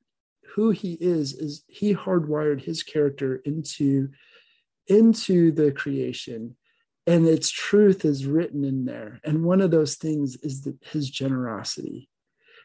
who 0.56 0.72
He 0.72 0.94
is, 0.94 1.34
is 1.34 1.64
He 1.68 1.94
hardwired 1.94 2.64
His 2.64 2.84
character 2.84 3.42
into, 3.44 4.10
into 4.88 5.52
the 5.52 5.72
creation. 5.72 6.56
And 7.06 7.28
its 7.28 7.50
truth 7.50 8.06
is 8.06 8.26
written 8.26 8.64
in 8.64 8.86
there. 8.86 9.20
And 9.26 9.44
one 9.44 9.60
of 9.60 9.72
those 9.72 9.96
things 9.96 10.38
is 10.38 10.62
the, 10.62 10.78
his 10.82 11.10
generosity. 11.10 12.10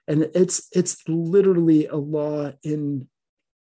And 0.07 0.31
it's 0.33 0.69
it's 0.73 1.03
literally 1.09 1.87
a 1.87 1.97
law 1.97 2.53
in 2.63 3.09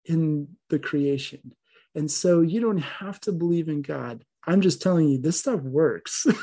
in 0.05 0.49
the 0.69 0.79
creation. 0.79 1.53
And 1.95 2.11
so 2.11 2.41
you 2.43 2.61
don't 2.61 2.79
have 2.79 3.21
to 3.21 3.33
believe 3.33 3.69
in 3.69 3.83
God. 3.83 4.25
I'm 4.47 4.61
just 4.61 4.81
telling 4.81 5.09
you, 5.09 5.19
this 5.19 5.41
stuff 5.41 5.61
works. 5.61 6.27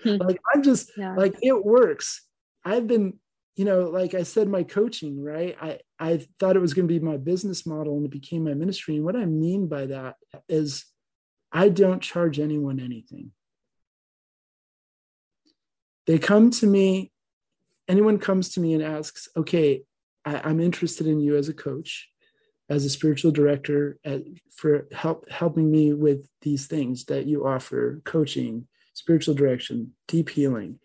like 0.04 0.40
I'm 0.54 0.62
just 0.62 0.90
Yeah. 0.96 1.14
like 1.14 1.34
it 1.42 1.64
works. 1.64 2.24
I've 2.64 2.86
been, 2.86 3.14
you 3.56 3.64
know, 3.64 3.90
like 3.90 4.14
I 4.14 4.22
said, 4.22 4.48
my 4.48 4.62
coaching, 4.62 5.22
right? 5.22 5.56
I 5.60 5.78
I 5.98 6.26
thought 6.38 6.56
it 6.56 6.60
was 6.60 6.74
going 6.74 6.86
to 6.86 6.92
be 6.92 7.04
my 7.04 7.16
business 7.16 7.66
model 7.66 7.96
and 7.96 8.06
it 8.06 8.10
became 8.10 8.44
my 8.44 8.54
ministry. 8.54 8.96
And 8.96 9.04
what 9.04 9.16
I 9.16 9.24
mean 9.24 9.66
by 9.68 9.86
that 9.86 10.16
is 10.48 10.84
I 11.50 11.68
don't 11.68 12.02
charge 12.02 12.38
anyone 12.38 12.78
anything. 12.78 13.32
They 16.06 16.18
come 16.18 16.50
to 16.52 16.66
me, 16.66 17.12
anyone 17.86 18.18
comes 18.18 18.50
to 18.50 18.60
me 18.60 18.74
and 18.74 18.82
asks, 18.82 19.28
okay, 19.36 19.82
I, 20.24 20.40
I'm 20.48 20.60
interested 20.60 21.06
in 21.06 21.20
you 21.20 21.36
as 21.36 21.48
a 21.48 21.54
coach 21.54 22.08
as 22.68 22.84
a 22.84 22.90
spiritual 22.90 23.30
director 23.30 23.98
at, 24.04 24.22
for 24.54 24.86
help 24.92 25.28
helping 25.30 25.70
me 25.70 25.92
with 25.92 26.28
these 26.42 26.66
things 26.66 27.04
that 27.06 27.26
you 27.26 27.46
offer 27.46 28.00
coaching 28.04 28.66
spiritual 28.94 29.34
direction 29.34 29.92
deep 30.06 30.28
healing. 30.28 30.78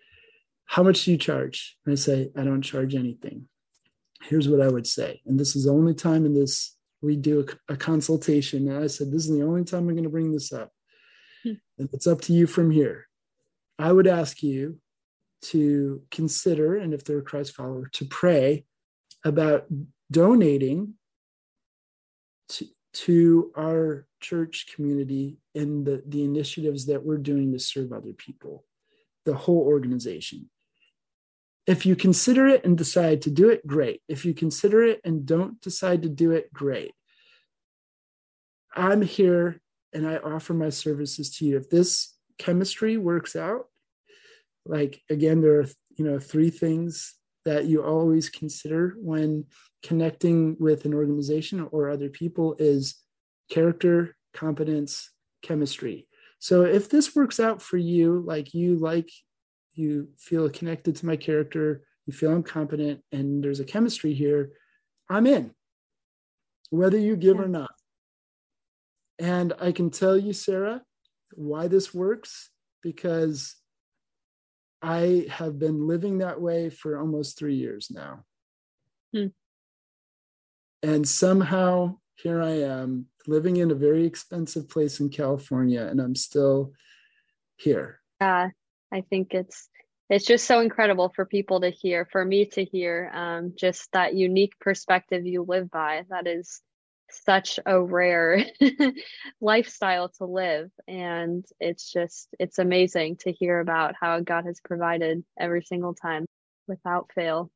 How 0.66 0.84
much 0.84 1.04
do 1.04 1.12
you 1.12 1.18
charge? 1.18 1.78
And 1.86 1.94
i 1.94 1.96
say 1.96 2.30
i 2.38 2.44
don't 2.44 2.62
charge 2.62 2.96
anything. 2.96 3.48
Here's 4.24 4.48
what 4.48 4.62
i 4.62 4.70
would 4.70 4.88
say 4.88 5.22
and 5.26 5.40
this 5.40 5.56
is 5.56 5.66
the 5.66 5.72
only 5.72 5.94
time 5.94 6.26
in 6.26 6.34
this 6.34 6.76
we 7.02 7.18
do 7.18 7.46
a, 7.70 7.74
a 7.74 7.78
consultation. 7.78 8.70
And 8.70 8.84
i 8.84 8.88
said 8.88 9.12
this 9.12 9.28
is 9.28 9.38
the 9.38 9.44
only 9.44 9.64
time 9.64 9.88
i'm 9.90 9.96
going 9.96 10.04
to 10.04 10.10
bring 10.10 10.32
this 10.32 10.54
up. 10.54 10.72
Hmm. 11.44 11.54
and 11.78 11.90
it's 11.92 12.08
up 12.08 12.22
to 12.22 12.34
you 12.34 12.48
from 12.48 12.72
here. 12.72 13.08
I 13.78 13.92
would 13.92 14.08
ask 14.08 14.42
you 14.42 14.80
to 15.44 16.02
consider 16.10 16.78
and 16.78 16.94
if 16.94 17.04
they're 17.04 17.18
a 17.18 17.22
christ 17.22 17.54
follower 17.54 17.90
to 17.92 18.06
pray 18.06 18.64
about 19.26 19.66
donating 20.10 20.94
to, 22.50 22.66
to 22.94 23.52
our 23.58 24.08
church 24.20 24.68
community 24.74 25.38
and 25.56 25.86
the, 25.86 26.04
the 26.08 26.24
initiatives 26.24 26.86
that 26.88 27.04
we're 27.04 27.18
doing 27.18 27.52
to 27.52 27.60
serve 27.60 27.92
other 27.92 28.14
people, 28.14 28.66
the 29.26 29.34
whole 29.34 29.62
organization. 29.62 30.50
If 31.66 31.86
you 31.86 31.96
consider 31.96 32.48
it 32.48 32.66
and 32.66 32.78
decide 32.78 33.22
to 33.24 33.32
do 33.32 33.50
it, 33.50 33.66
great. 33.66 34.02
If 34.08 34.26
you 34.26 34.34
consider 34.34 34.84
it 34.84 35.00
and 35.06 35.26
don't 35.26 35.62
decide 35.62 36.04
to 36.04 36.10
do 36.10 36.32
it, 36.32 36.52
great. 36.54 36.92
I'm 38.76 39.02
here 39.02 39.62
and 39.94 40.08
I 40.08 40.18
offer 40.18 40.54
my 40.54 40.70
services 40.70 41.36
to 41.38 41.46
you. 41.46 41.58
If 41.58 41.70
this 41.70 42.16
chemistry 42.38 42.98
works 42.98 43.36
out, 43.36 43.68
like 44.66 45.02
again, 45.10 45.42
there 45.42 45.60
are 45.60 45.68
you 45.96 46.06
know 46.06 46.20
three 46.20 46.50
things 46.50 47.16
that 47.46 47.66
you 47.66 47.84
always 47.84 48.30
consider 48.30 48.96
when 48.98 49.46
connecting 49.84 50.56
with 50.60 50.86
an 50.86 50.94
organization 50.94 51.68
or 51.72 51.90
other 51.90 52.10
people 52.10 52.56
is 52.60 52.96
character, 53.50 54.16
competence, 54.34 55.12
chemistry. 55.42 56.08
So 56.40 56.64
if 56.64 56.90
this 56.90 57.16
works 57.16 57.40
out 57.40 57.62
for 57.62 57.78
you, 57.78 58.24
like 58.26 58.54
you 58.54 58.76
like, 58.76 59.10
you 59.74 60.10
feel 60.18 60.50
connected 60.50 60.96
to 60.98 61.06
my 61.06 61.16
character, 61.16 61.84
you 62.06 62.14
feel 62.14 62.32
I'm 62.32 62.44
competent, 62.44 63.02
and 63.12 63.44
there's 63.44 63.60
a 63.60 63.66
chemistry 63.66 64.14
here, 64.14 64.52
I'm 65.10 65.26
in, 65.26 65.52
whether 66.70 66.98
you 66.98 67.16
give 67.16 67.38
Yeah. 67.38 67.44
or 67.44 67.48
not. 67.48 67.72
And 69.20 69.54
I 69.60 69.72
can 69.72 69.90
tell 69.90 70.18
you, 70.18 70.34
Sarah, 70.34 70.84
why 71.34 71.68
this 71.68 71.94
works 71.94 72.50
because 72.82 73.56
I 74.84 75.26
have 75.30 75.58
been 75.58 75.88
living 75.88 76.18
that 76.18 76.42
way 76.42 76.70
for 76.70 77.00
almost 77.00 77.40
three 77.40 77.56
years 77.56 77.90
now. 77.90 78.26
Hmm. 79.16 79.28
And 80.84 81.08
somehow 81.08 82.00
here 82.16 82.42
I 82.42 82.62
am 82.62 83.08
living 83.26 83.58
in 83.58 83.72
a 83.72 83.76
very 83.76 84.06
expensive 84.06 84.68
place 84.68 85.00
in 85.00 85.10
California, 85.10 85.82
and 85.82 86.02
I'm 86.02 86.16
still 86.16 86.74
here. 87.56 88.02
Yeah, 88.20 88.50
I 88.92 89.02
think 89.10 89.34
it's 89.34 89.70
it's 90.10 90.26
just 90.26 90.46
so 90.46 90.60
incredible 90.60 91.12
for 91.16 91.26
people 91.26 91.62
to 91.62 91.70
hear, 91.70 92.08
for 92.12 92.26
me 92.26 92.46
to 92.48 92.66
hear, 92.66 93.10
um, 93.14 93.54
just 93.58 93.90
that 93.94 94.14
unique 94.14 94.54
perspective 94.60 95.26
you 95.26 95.46
live 95.48 95.72
by. 95.72 96.04
That 96.10 96.28
is 96.28 96.62
such 97.26 97.60
a 97.66 97.82
rare 97.82 98.46
lifestyle 99.42 100.10
to 100.18 100.26
live, 100.26 100.72
and 100.88 101.46
it's 101.60 101.92
just 101.92 102.30
it's 102.40 102.60
amazing 102.60 103.18
to 103.18 103.32
hear 103.32 103.60
about 103.60 103.96
how 104.00 104.20
God 104.20 104.46
has 104.46 104.60
provided 104.60 105.24
every 105.40 105.64
single 105.64 105.94
time 105.94 106.26
without 106.68 107.12
fail. 107.14 107.52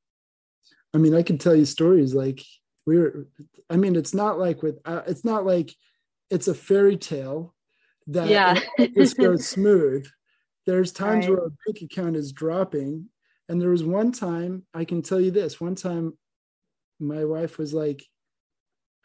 I 0.94 0.98
mean, 0.98 1.14
I 1.14 1.24
can 1.24 1.38
tell 1.38 1.56
you 1.56 1.66
stories 1.66 2.14
like 2.14 2.44
we 2.86 2.98
were, 2.98 3.28
I 3.70 3.76
mean, 3.76 3.96
it's 3.96 4.14
not 4.14 4.40
like 4.40 4.64
with, 4.64 4.80
uh, 4.86 5.02
it's 5.06 5.26
not 5.26 5.46
like 5.46 5.76
it's 6.30 6.48
a 6.48 6.54
fairy 6.54 6.98
tale 6.98 7.54
that 8.08 8.30
Yeah. 8.30 8.60
just 8.96 9.18
goes 9.18 9.46
smooth. 9.50 10.08
There's 10.66 10.92
times 10.92 11.28
Right. 11.28 11.36
where 11.36 11.46
a 11.48 11.52
bank 11.66 11.82
account 11.82 12.16
is 12.16 12.32
dropping. 12.32 13.10
And 13.50 13.62
there 13.62 13.70
was 13.70 13.84
one 13.84 14.12
time, 14.12 14.66
I 14.74 14.86
can 14.86 15.02
tell 15.02 15.20
you 15.20 15.32
this 15.32 15.60
one 15.62 15.76
time, 15.76 16.18
my 17.00 17.26
wife 17.26 17.58
was 17.58 17.74
like, 17.74 18.06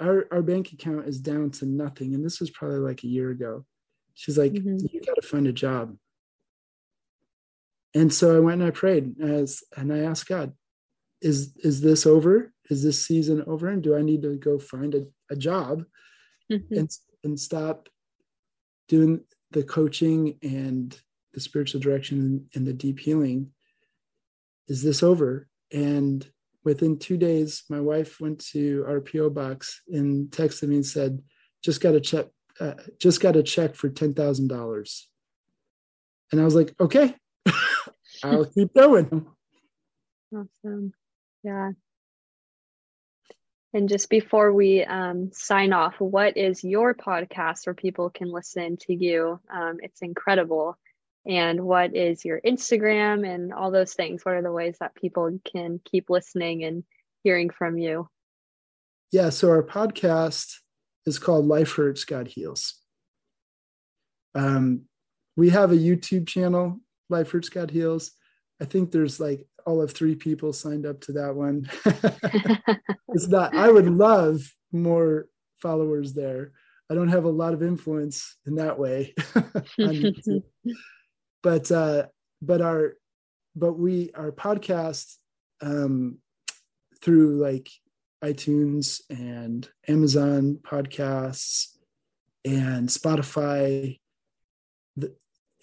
our, 0.00 0.26
our 0.30 0.42
bank 0.42 0.72
account 0.72 1.06
is 1.06 1.20
down 1.20 1.50
to 1.52 1.66
nothing. 1.66 2.14
And 2.14 2.24
this 2.24 2.40
was 2.40 2.50
probably 2.50 2.78
like 2.78 3.04
a 3.04 3.08
year 3.08 3.30
ago. 3.30 3.64
She's 4.14 4.36
like, 4.38 4.52
Mhm. 4.52 4.92
you 4.92 5.00
got 5.00 5.14
to 5.14 5.22
find 5.22 5.46
a 5.46 5.52
job. 5.52 5.96
And 7.94 8.12
so 8.12 8.36
I 8.36 8.40
went 8.40 8.60
and 8.60 8.68
I 8.68 8.70
prayed 8.72 9.20
as, 9.20 9.62
and 9.76 9.92
I 9.92 10.00
asked 10.00 10.26
God, 10.28 10.54
is, 11.20 11.54
is 11.58 11.80
this 11.80 12.06
over? 12.06 12.52
Is 12.70 12.82
this 12.82 13.04
season 13.04 13.44
over? 13.46 13.68
And 13.68 13.82
do 13.82 13.96
I 13.96 14.02
need 14.02 14.22
to 14.22 14.36
go 14.36 14.58
find 14.58 14.94
a, 14.94 15.06
a 15.30 15.36
job 15.36 15.84
and, 16.70 16.90
and 17.22 17.38
stop 17.38 17.88
doing 18.88 19.20
the 19.50 19.62
coaching 19.62 20.38
and 20.42 20.98
the 21.34 21.40
spiritual 21.40 21.80
direction 21.80 22.48
and 22.54 22.66
the 22.66 22.72
deep 22.72 22.98
healing? 22.98 23.52
Is 24.68 24.82
this 24.82 25.02
over? 25.02 25.48
And 25.72 26.26
within 26.64 26.98
two 26.98 27.16
days, 27.16 27.64
my 27.68 27.80
wife 27.80 28.20
went 28.20 28.44
to 28.52 28.84
our 28.88 29.00
PO 29.00 29.30
box 29.30 29.82
and 29.88 30.30
texted 30.30 30.68
me 30.68 30.76
and 30.76 30.86
said, 30.86 31.22
"Just 31.62 31.80
got 31.80 31.94
a 31.94 32.00
check, 32.00 32.26
uh, 32.60 32.74
just 32.98 33.20
got 33.20 33.36
a 33.36 33.42
check 33.42 33.74
for 33.74 33.88
ten 33.88 34.14
thousand 34.14 34.48
dollars." 34.48 35.08
And 36.30 36.40
I 36.40 36.44
was 36.44 36.54
like, 36.54 36.74
"Okay, 36.80 37.14
I'll 38.24 38.46
keep 38.46 38.74
going." 38.74 39.26
Awesome, 40.34 40.92
yeah. 41.42 41.72
And 43.74 43.88
just 43.88 44.10
before 44.10 44.52
we 44.52 44.84
um, 44.84 45.30
sign 45.32 45.72
off, 45.72 45.98
what 45.98 46.36
is 46.36 46.62
your 46.62 46.94
podcast 46.94 47.66
where 47.66 47.74
people 47.74 48.10
can 48.10 48.30
listen 48.30 48.76
to 48.82 48.94
you? 48.94 49.40
Um, 49.50 49.78
it's 49.82 50.02
incredible. 50.02 50.78
And 51.26 51.60
what 51.62 51.94
is 51.94 52.24
your 52.24 52.40
Instagram 52.40 53.28
and 53.28 53.52
all 53.52 53.70
those 53.70 53.94
things? 53.94 54.24
What 54.24 54.34
are 54.34 54.42
the 54.42 54.52
ways 54.52 54.76
that 54.80 54.94
people 54.94 55.38
can 55.50 55.80
keep 55.84 56.10
listening 56.10 56.64
and 56.64 56.84
hearing 57.22 57.50
from 57.50 57.78
you? 57.78 58.08
Yeah, 59.12 59.30
so 59.30 59.50
our 59.50 59.62
podcast 59.62 60.56
is 61.06 61.18
called 61.18 61.46
Life 61.46 61.74
Hurts, 61.74 62.04
God 62.04 62.28
Heals. 62.28 62.74
Um, 64.34 64.86
we 65.36 65.50
have 65.50 65.70
a 65.70 65.76
YouTube 65.76 66.26
channel, 66.26 66.80
Life 67.08 67.30
Hurts, 67.30 67.48
God 67.48 67.70
Heals. 67.70 68.12
I 68.60 68.64
think 68.64 68.90
there's 68.90 69.20
like 69.20 69.46
all 69.64 69.80
of 69.80 69.92
three 69.92 70.16
people 70.16 70.52
signed 70.52 70.86
up 70.86 71.00
to 71.02 71.12
that 71.12 71.34
one. 71.34 71.70
it's 73.08 73.28
not, 73.28 73.54
I 73.54 73.70
would 73.70 73.88
love 73.88 74.42
more 74.72 75.26
followers 75.60 76.14
there. 76.14 76.52
I 76.90 76.94
don't 76.94 77.08
have 77.08 77.24
a 77.24 77.30
lot 77.30 77.54
of 77.54 77.62
influence 77.62 78.36
in 78.46 78.56
that 78.56 78.78
way 78.78 79.14
but 81.42 81.70
uh 81.70 82.06
but 82.40 82.60
our 82.60 82.94
but 83.54 83.74
we 83.74 84.10
our 84.14 84.32
podcast 84.32 85.16
um 85.60 86.18
through 87.02 87.38
like 87.38 87.68
iTunes 88.24 89.00
and 89.10 89.68
Amazon 89.88 90.58
podcasts 90.62 91.76
and 92.44 92.88
Spotify 92.88 93.98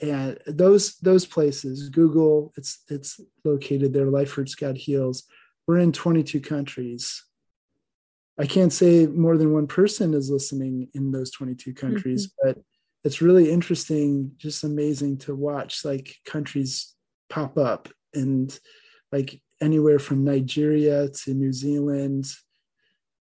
and 0.01 0.37
those 0.47 0.97
those 0.97 1.25
places 1.25 1.89
google 1.89 2.53
it's 2.57 2.83
it's 2.89 3.19
located 3.43 3.93
there. 3.93 4.05
Life 4.05 4.33
hurts 4.33 4.55
god 4.55 4.77
heals 4.77 5.23
we're 5.69 5.77
in 5.77 5.91
22 5.91 6.41
countries. 6.41 7.23
I 8.39 8.47
can't 8.47 8.73
say 8.73 9.05
more 9.05 9.37
than 9.37 9.53
one 9.53 9.67
person 9.67 10.15
is 10.15 10.31
listening 10.31 10.87
in 10.95 11.11
those 11.11 11.29
22 11.29 11.75
countries 11.75 12.25
mm-hmm. 12.25 12.53
but 12.53 12.63
it's 13.03 13.21
really 13.21 13.49
interesting 13.49 14.31
just 14.37 14.63
amazing 14.63 15.17
to 15.17 15.35
watch 15.35 15.85
like 15.85 16.15
countries 16.25 16.95
pop 17.29 17.57
up 17.57 17.89
and 18.13 18.59
like 19.11 19.41
anywhere 19.61 19.99
from 19.99 20.23
nigeria 20.23 21.09
to 21.09 21.33
new 21.33 21.53
zealand 21.53 22.25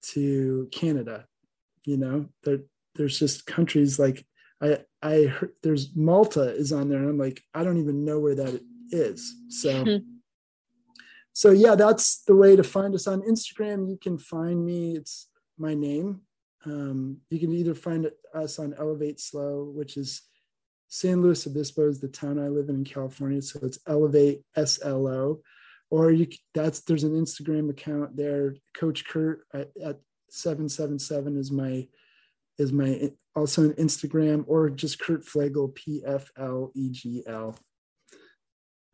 to 0.02 0.68
canada 0.72 1.26
you 1.86 1.98
know 1.98 2.28
there, 2.44 2.60
there's 2.96 3.20
just 3.20 3.46
countries 3.46 4.00
like 4.00 4.26
I 4.62 4.80
I 5.02 5.24
heard 5.24 5.52
there's 5.64 5.96
Malta 5.96 6.56
is 6.56 6.72
on 6.72 6.90
there, 6.90 7.00
and 7.00 7.10
I'm 7.10 7.18
like, 7.18 7.42
I 7.54 7.64
don't 7.64 7.78
even 7.78 8.06
know 8.06 8.20
where 8.20 8.36
that 8.36 8.62
is. 8.92 9.34
So 9.50 9.84
hmm. 9.84 9.98
so 11.34 11.52
yeah, 11.52 11.76
that's 11.76 12.24
the 12.24 12.36
way 12.36 12.56
to 12.56 12.64
find 12.64 12.96
us 12.96 13.08
on 13.08 13.22
Instagram. 13.22 13.90
You 13.90 13.98
can 14.02 14.18
find 14.18 14.66
me. 14.66 14.96
It's 14.96 15.28
my 15.58 15.74
name. 15.74 16.22
Um, 16.66 17.18
you 17.30 17.40
can 17.40 17.54
either 17.54 17.76
find 17.76 18.10
us 18.34 18.60
on 18.60 18.74
Elevate 18.78 19.20
Slow, 19.20 19.72
which 19.74 19.98
is 19.98 20.24
San 20.88 21.22
Luis 21.22 21.46
Obispo 21.46 21.88
is 21.88 22.00
the 22.00 22.08
town 22.08 22.40
I 22.40 22.48
live 22.48 22.70
in 22.70 22.76
in 22.76 22.84
California. 22.84 23.42
So 23.42 23.60
it's 23.64 23.80
Elevate 23.88 24.42
S 24.56 24.80
L 24.84 25.08
O, 25.08 25.42
or 25.90 26.12
you 26.12 26.28
that's 26.54 26.82
there's 26.82 27.04
an 27.04 27.20
Instagram 27.20 27.70
account 27.70 28.16
there. 28.16 28.56
Coach 28.76 29.06
Kurt 29.06 29.42
at, 29.54 29.70
at 29.84 30.00
seven 30.30 30.70
seven 30.70 31.00
seven 31.00 31.38
is 31.38 31.52
my 31.52 31.88
is 32.58 32.72
my 32.72 33.12
also 33.36 33.64
an 33.64 33.74
Instagram 33.74 34.44
or 34.48 34.70
just 34.70 35.00
Kurt 35.00 35.26
Pflegl, 35.26 35.76
P 35.76 36.02
F 36.06 36.32
L 36.38 36.72
E 36.76 36.90
G 36.90 37.24
L. 37.28 37.56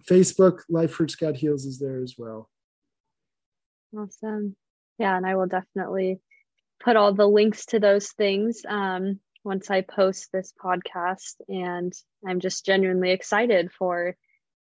Facebook, 0.03 0.61
Life 0.67 0.95
Hurts 0.95 1.15
God 1.15 1.36
Heals 1.36 1.65
is 1.65 1.78
there 1.78 2.01
as 2.01 2.15
well. 2.17 2.49
Awesome. 3.95 4.55
Yeah, 4.97 5.15
and 5.15 5.26
I 5.26 5.36
will 5.36 5.45
definitely 5.45 6.19
put 6.84 6.95
all 6.95 7.13
the 7.13 7.27
links 7.27 7.65
to 7.67 7.79
those 7.79 8.09
things 8.09 8.61
um, 8.67 9.19
once 9.43 9.69
I 9.69 9.82
post 9.82 10.29
this 10.32 10.53
podcast. 10.63 11.36
And 11.47 11.93
I'm 12.27 12.39
just 12.39 12.65
genuinely 12.65 13.11
excited 13.11 13.71
for, 13.77 14.15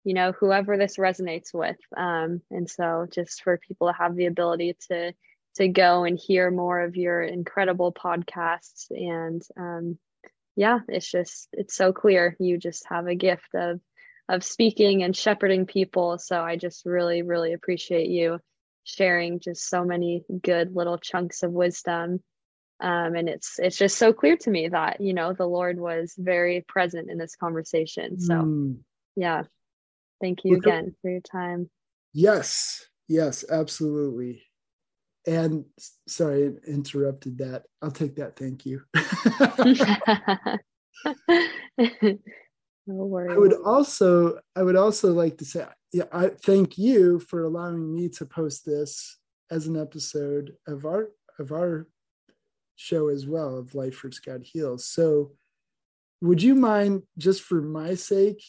you 0.04 0.14
know, 0.14 0.32
whoever 0.32 0.76
this 0.76 0.96
resonates 0.96 1.52
with. 1.54 1.78
Um, 1.96 2.42
and 2.50 2.68
so 2.68 3.06
just 3.10 3.42
for 3.42 3.58
people 3.58 3.88
to 3.88 3.94
have 3.98 4.16
the 4.16 4.26
ability 4.26 4.76
to 4.88 5.12
to 5.56 5.68
go 5.68 6.04
and 6.04 6.18
hear 6.18 6.50
more 6.50 6.80
of 6.80 6.96
your 6.96 7.22
incredible 7.22 7.92
podcasts 7.92 8.86
and 8.90 9.42
um, 9.58 9.98
yeah 10.56 10.80
it's 10.88 11.10
just 11.10 11.48
it's 11.52 11.74
so 11.74 11.92
clear 11.92 12.36
you 12.38 12.58
just 12.58 12.84
have 12.88 13.06
a 13.06 13.14
gift 13.14 13.54
of 13.54 13.80
of 14.28 14.44
speaking 14.44 15.02
and 15.02 15.16
shepherding 15.16 15.66
people 15.66 16.18
so 16.18 16.40
i 16.40 16.56
just 16.56 16.86
really 16.86 17.22
really 17.22 17.52
appreciate 17.52 18.08
you 18.08 18.38
sharing 18.84 19.40
just 19.40 19.68
so 19.68 19.84
many 19.84 20.24
good 20.42 20.74
little 20.74 20.98
chunks 20.98 21.42
of 21.42 21.52
wisdom. 21.52 22.22
Um, 22.80 23.14
and 23.14 23.28
it's 23.28 23.58
it's 23.58 23.76
just 23.76 23.96
so 23.96 24.12
clear 24.12 24.36
to 24.38 24.50
me 24.50 24.68
that 24.68 25.00
you 25.00 25.14
know 25.14 25.32
the 25.32 25.46
lord 25.46 25.78
was 25.78 26.14
very 26.18 26.64
present 26.66 27.10
in 27.10 27.18
this 27.18 27.36
conversation. 27.36 28.18
So 28.20 28.34
mm. 28.34 28.78
yeah. 29.16 29.42
Thank 30.20 30.44
you 30.44 30.56
again 30.56 30.94
for 31.02 31.10
your 31.10 31.20
time. 31.20 31.68
Yes 32.12 32.86
yes 33.08 33.44
absolutely. 33.50 34.42
And 35.26 35.64
sorry 36.08 36.54
interrupted 36.66 37.38
that. 37.38 37.64
I'll 37.80 37.90
take 37.90 38.16
that. 38.16 38.36
Thank 38.36 38.66
you 38.66 38.82
no 42.86 43.04
worries 43.04 43.32
i 43.32 43.38
would 43.38 43.54
also 43.64 44.38
i 44.56 44.62
would 44.62 44.76
also 44.76 45.12
like 45.12 45.38
to 45.38 45.44
say 45.44 45.64
yeah 45.92 46.04
i 46.12 46.28
thank 46.28 46.78
you 46.78 47.18
for 47.20 47.42
allowing 47.42 47.94
me 47.94 48.08
to 48.08 48.26
post 48.26 48.64
this 48.64 49.18
as 49.50 49.66
an 49.66 49.76
episode 49.76 50.54
of 50.66 50.84
our 50.84 51.10
of 51.38 51.52
our 51.52 51.86
show 52.76 53.08
as 53.08 53.26
well 53.26 53.56
of 53.56 53.74
life 53.74 54.00
hurts 54.00 54.18
god 54.18 54.42
heals 54.42 54.84
so 54.84 55.32
would 56.20 56.42
you 56.42 56.54
mind 56.54 57.02
just 57.18 57.42
for 57.42 57.60
my 57.60 57.94
sake 57.94 58.42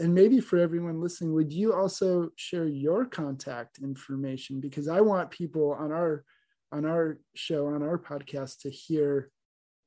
and 0.00 0.14
maybe 0.14 0.40
for 0.40 0.58
everyone 0.58 1.00
listening, 1.00 1.32
would 1.34 1.52
you 1.52 1.72
also 1.72 2.30
share 2.36 2.66
your 2.66 3.04
contact 3.04 3.78
information? 3.78 4.60
Because 4.60 4.88
I 4.88 5.00
want 5.00 5.30
people 5.30 5.72
on 5.72 5.92
our 5.92 6.24
on 6.72 6.84
our 6.84 7.18
show, 7.36 7.68
on 7.68 7.84
our 7.84 7.98
podcast 7.98 8.62
to 8.62 8.70
hear 8.70 9.30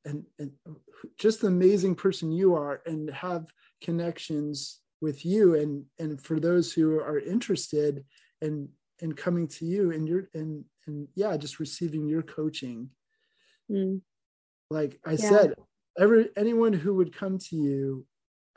and, 0.05 0.23
and 0.39 0.51
just 1.17 1.41
the 1.41 1.47
amazing 1.47 1.95
person 1.95 2.31
you 2.31 2.55
are 2.55 2.81
and 2.85 3.09
have 3.09 3.51
connections 3.81 4.79
with 5.01 5.25
you 5.25 5.55
and 5.55 5.85
and 5.99 6.21
for 6.21 6.39
those 6.39 6.73
who 6.73 6.99
are 6.99 7.19
interested 7.19 8.03
in 8.41 8.67
in 8.99 9.13
coming 9.13 9.47
to 9.47 9.65
you 9.65 9.91
and 9.91 10.07
your 10.07 10.27
and 10.33 10.63
and 10.87 11.07
yeah 11.15 11.37
just 11.37 11.59
receiving 11.59 12.07
your 12.07 12.23
coaching 12.23 12.89
mm. 13.69 14.01
like 14.71 14.99
i 15.05 15.11
yeah. 15.11 15.17
said 15.17 15.53
every 15.99 16.29
anyone 16.35 16.73
who 16.73 16.95
would 16.95 17.15
come 17.15 17.37
to 17.37 17.55
you 17.55 18.05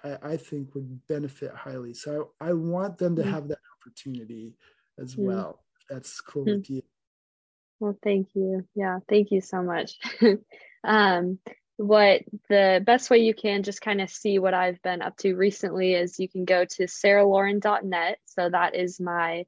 I, 0.04 0.18
I 0.22 0.36
think 0.36 0.74
would 0.74 1.06
benefit 1.06 1.52
highly. 1.54 1.94
So 1.94 2.30
I, 2.40 2.48
I 2.48 2.52
want 2.52 2.98
them 2.98 3.16
to 3.16 3.22
mm 3.22 3.30
have 3.30 3.48
that 3.48 3.58
opportunity 3.78 4.56
as 4.98 5.14
mm 5.14 5.24
well. 5.24 5.64
That's 5.88 6.20
cool 6.20 6.44
mm 6.44 6.56
with 6.56 6.70
you. 6.70 6.82
Well, 7.78 7.96
thank 8.02 8.28
you. 8.34 8.66
Yeah, 8.74 8.98
thank 9.08 9.30
you 9.30 9.40
so 9.40 9.62
much. 9.62 9.98
um, 10.84 11.38
what 11.76 12.22
the 12.48 12.82
best 12.84 13.10
way 13.10 13.18
you 13.18 13.34
can 13.34 13.62
just 13.62 13.80
kind 13.80 14.00
of 14.00 14.10
see 14.10 14.38
what 14.38 14.54
I've 14.54 14.82
been 14.82 15.00
up 15.02 15.16
to 15.18 15.34
recently 15.34 15.94
is 15.94 16.18
you 16.18 16.28
can 16.28 16.44
go 16.44 16.64
to 16.64 16.84
sarahlauren.net. 16.84 18.18
So 18.26 18.48
that 18.50 18.74
is 18.74 19.00
my 19.00 19.46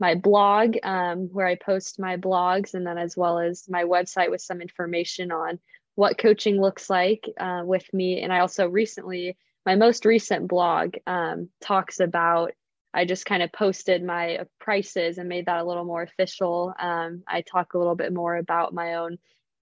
my 0.00 0.16
blog 0.16 0.76
um, 0.82 1.28
where 1.32 1.46
I 1.46 1.54
post 1.54 2.00
my 2.00 2.16
blogs 2.16 2.74
and 2.74 2.86
then 2.86 2.98
as 2.98 3.16
well 3.16 3.38
as 3.38 3.68
my 3.68 3.84
website 3.84 4.30
with 4.30 4.40
some 4.40 4.60
information 4.60 5.30
on 5.30 5.60
what 5.94 6.18
coaching 6.18 6.60
looks 6.60 6.90
like 6.90 7.28
uh, 7.38 7.62
with 7.64 7.92
me. 7.94 8.20
And 8.20 8.32
I 8.32 8.40
also 8.40 8.68
recently 8.68 9.36
my 9.66 9.76
most 9.76 10.04
recent 10.04 10.48
blog 10.48 10.94
um, 11.06 11.48
talks 11.60 12.00
about 12.00 12.52
i 12.92 13.04
just 13.04 13.26
kind 13.26 13.42
of 13.42 13.52
posted 13.52 14.02
my 14.02 14.40
prices 14.60 15.18
and 15.18 15.28
made 15.28 15.46
that 15.46 15.60
a 15.60 15.64
little 15.64 15.84
more 15.84 16.02
official 16.02 16.72
um, 16.78 17.22
i 17.26 17.40
talk 17.40 17.74
a 17.74 17.78
little 17.78 17.96
bit 17.96 18.12
more 18.12 18.36
about 18.36 18.74
my 18.74 18.94
own 18.94 19.18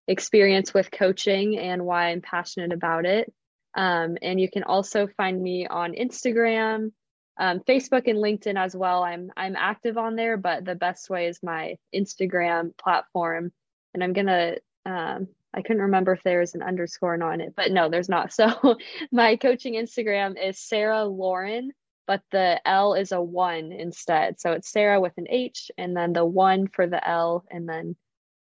experience 0.09 0.75
with 0.75 0.91
coaching 0.91 1.59
and 1.59 1.85
why 1.85 2.09
i'm 2.09 2.21
passionate 2.21 2.73
about 2.73 3.05
it 3.07 3.33
um, 3.75 4.19
and 4.21 4.41
you 4.41 4.51
can 4.51 4.65
also 4.65 5.07
find 5.07 5.41
me 5.41 5.67
on 5.67 5.95
instagram 5.95 6.93
um, 7.39 7.61
facebook 7.61 8.09
and 8.09 8.19
linkedin 8.19 8.57
as 8.59 8.77
well 8.77 9.03
i'm 9.03 9.31
i'm 9.37 9.57
active 9.57 9.97
on 9.97 10.17
there 10.17 10.37
but 10.37 10.65
the 10.65 10.75
best 10.75 11.09
way 11.09 11.27
is 11.27 11.39
my 11.43 11.77
instagram 11.95 12.77
platform 12.77 13.53
and 13.95 14.03
i'm 14.03 14.13
gonna 14.13 14.57
um, 14.85 15.29
I 15.55 15.61
couldn't 15.61 15.83
remember 15.83 16.13
if 16.13 16.23
there's 16.23 16.55
an 16.55 16.63
underscore 16.63 17.23
on 17.23 17.43
it, 17.43 17.53
but 17.55 17.71
no, 17.71 17.91
there's 17.91 18.09
not. 18.09 18.33
So 18.33 18.79
my 19.13 19.37
coaching 19.37 19.75
Instagram 19.75 20.43
is 20.43 20.59
Sarah 20.59 21.05
Lauren 21.05 21.73
but 22.07 22.23
the 22.31 22.61
L 22.69 22.95
is 22.95 23.13
a 23.13 23.23
one 23.23 23.73
instead. 23.73 24.41
So 24.41 24.53
it's 24.53 24.71
Sarah 24.71 25.01
with 25.01 25.13
an 25.17 25.27
H 25.31 25.71
and 25.79 25.97
then 25.97 26.13
the 26.13 26.25
one 26.25 26.67
for 26.67 26.87
the 26.87 27.07
L 27.07 27.45
and 27.51 27.69
then 27.69 27.97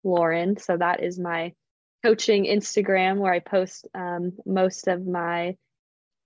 Lauren. 0.05 0.57
So 0.59 0.77
that 0.77 1.03
is 1.03 1.19
my 1.19 1.53
coaching 2.03 2.45
Instagram 2.45 3.19
where 3.19 3.33
I 3.33 3.41
post 3.41 3.87
um, 3.95 4.33
most 4.47 4.89
of 4.89 5.07
my 5.07 5.57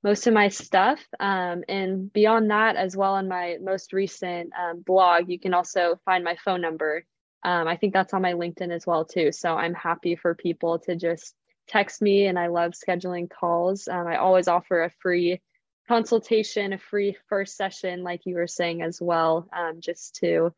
most 0.02 0.26
of 0.26 0.34
my 0.34 0.48
stuff. 0.48 1.00
Um, 1.18 1.64
and 1.66 2.12
beyond 2.12 2.50
that, 2.50 2.76
as 2.76 2.94
well 2.94 3.14
on 3.14 3.26
my 3.26 3.56
most 3.62 3.94
recent 3.94 4.52
um, 4.52 4.82
blog, 4.82 5.30
you 5.30 5.40
can 5.40 5.54
also 5.54 5.98
find 6.04 6.22
my 6.22 6.36
phone 6.44 6.60
number. 6.60 7.04
Um, 7.42 7.66
I 7.66 7.76
think 7.76 7.94
that's 7.94 8.12
on 8.12 8.20
my 8.20 8.34
LinkedIn 8.34 8.70
as 8.70 8.86
well 8.86 9.06
too. 9.06 9.32
So 9.32 9.54
I'm 9.54 9.72
happy 9.72 10.14
for 10.14 10.34
people 10.34 10.78
to 10.80 10.94
just 10.94 11.34
text 11.68 12.02
me, 12.02 12.26
and 12.26 12.38
I 12.38 12.48
love 12.48 12.72
scheduling 12.72 13.30
calls. 13.30 13.88
Um, 13.88 14.06
I 14.06 14.16
always 14.16 14.46
offer 14.46 14.84
a 14.84 14.92
free 15.00 15.40
consultation, 15.88 16.74
a 16.74 16.78
free 16.78 17.16
first 17.28 17.56
session, 17.56 18.02
like 18.02 18.22
you 18.24 18.34
were 18.36 18.46
saying 18.46 18.82
as 18.82 19.00
well, 19.00 19.48
um, 19.52 19.80
just 19.80 20.16
to 20.16 20.52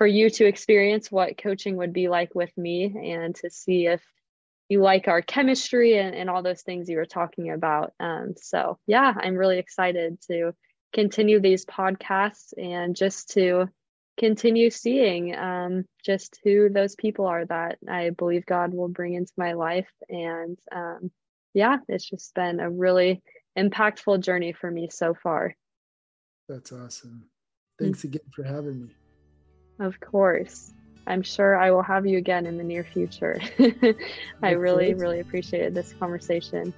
for 0.00 0.06
you 0.06 0.30
to 0.30 0.46
experience 0.46 1.12
what 1.12 1.36
coaching 1.36 1.76
would 1.76 1.92
be 1.92 2.08
like 2.08 2.34
with 2.34 2.56
me 2.56 2.86
and 3.12 3.34
to 3.34 3.50
see 3.50 3.86
if 3.86 4.00
you 4.70 4.80
like 4.80 5.08
our 5.08 5.20
chemistry 5.20 5.98
and, 5.98 6.14
and 6.14 6.30
all 6.30 6.42
those 6.42 6.62
things 6.62 6.88
you 6.88 6.96
were 6.96 7.04
talking 7.04 7.50
about. 7.50 7.92
Um, 8.00 8.32
so, 8.38 8.78
yeah, 8.86 9.12
I'm 9.14 9.34
really 9.34 9.58
excited 9.58 10.18
to 10.30 10.54
continue 10.94 11.38
these 11.38 11.66
podcasts 11.66 12.54
and 12.56 12.96
just 12.96 13.32
to 13.32 13.68
continue 14.16 14.70
seeing 14.70 15.36
um, 15.36 15.84
just 16.02 16.40
who 16.44 16.70
those 16.70 16.94
people 16.94 17.26
are 17.26 17.44
that 17.44 17.76
I 17.86 18.08
believe 18.08 18.46
God 18.46 18.72
will 18.72 18.88
bring 18.88 19.12
into 19.12 19.34
my 19.36 19.52
life. 19.52 19.90
And 20.08 20.58
um, 20.72 21.10
yeah, 21.52 21.76
it's 21.88 22.08
just 22.08 22.34
been 22.34 22.58
a 22.58 22.70
really 22.70 23.22
impactful 23.58 24.24
journey 24.24 24.54
for 24.54 24.70
me 24.70 24.88
so 24.90 25.12
far. 25.12 25.54
That's 26.48 26.72
awesome. 26.72 27.24
Thanks 27.78 28.04
again 28.04 28.22
for 28.34 28.44
having 28.44 28.86
me. 28.86 28.94
Of 29.80 29.98
course. 29.98 30.72
I'm 31.06 31.22
sure 31.22 31.56
I 31.56 31.70
will 31.70 31.82
have 31.82 32.06
you 32.06 32.18
again 32.18 32.46
in 32.46 32.56
the 32.58 32.64
near 32.64 32.84
future. 32.84 33.40
I 34.42 34.50
really, 34.50 34.94
really 34.94 35.20
appreciated 35.20 35.74
this 35.74 35.92
conversation. 35.98 36.72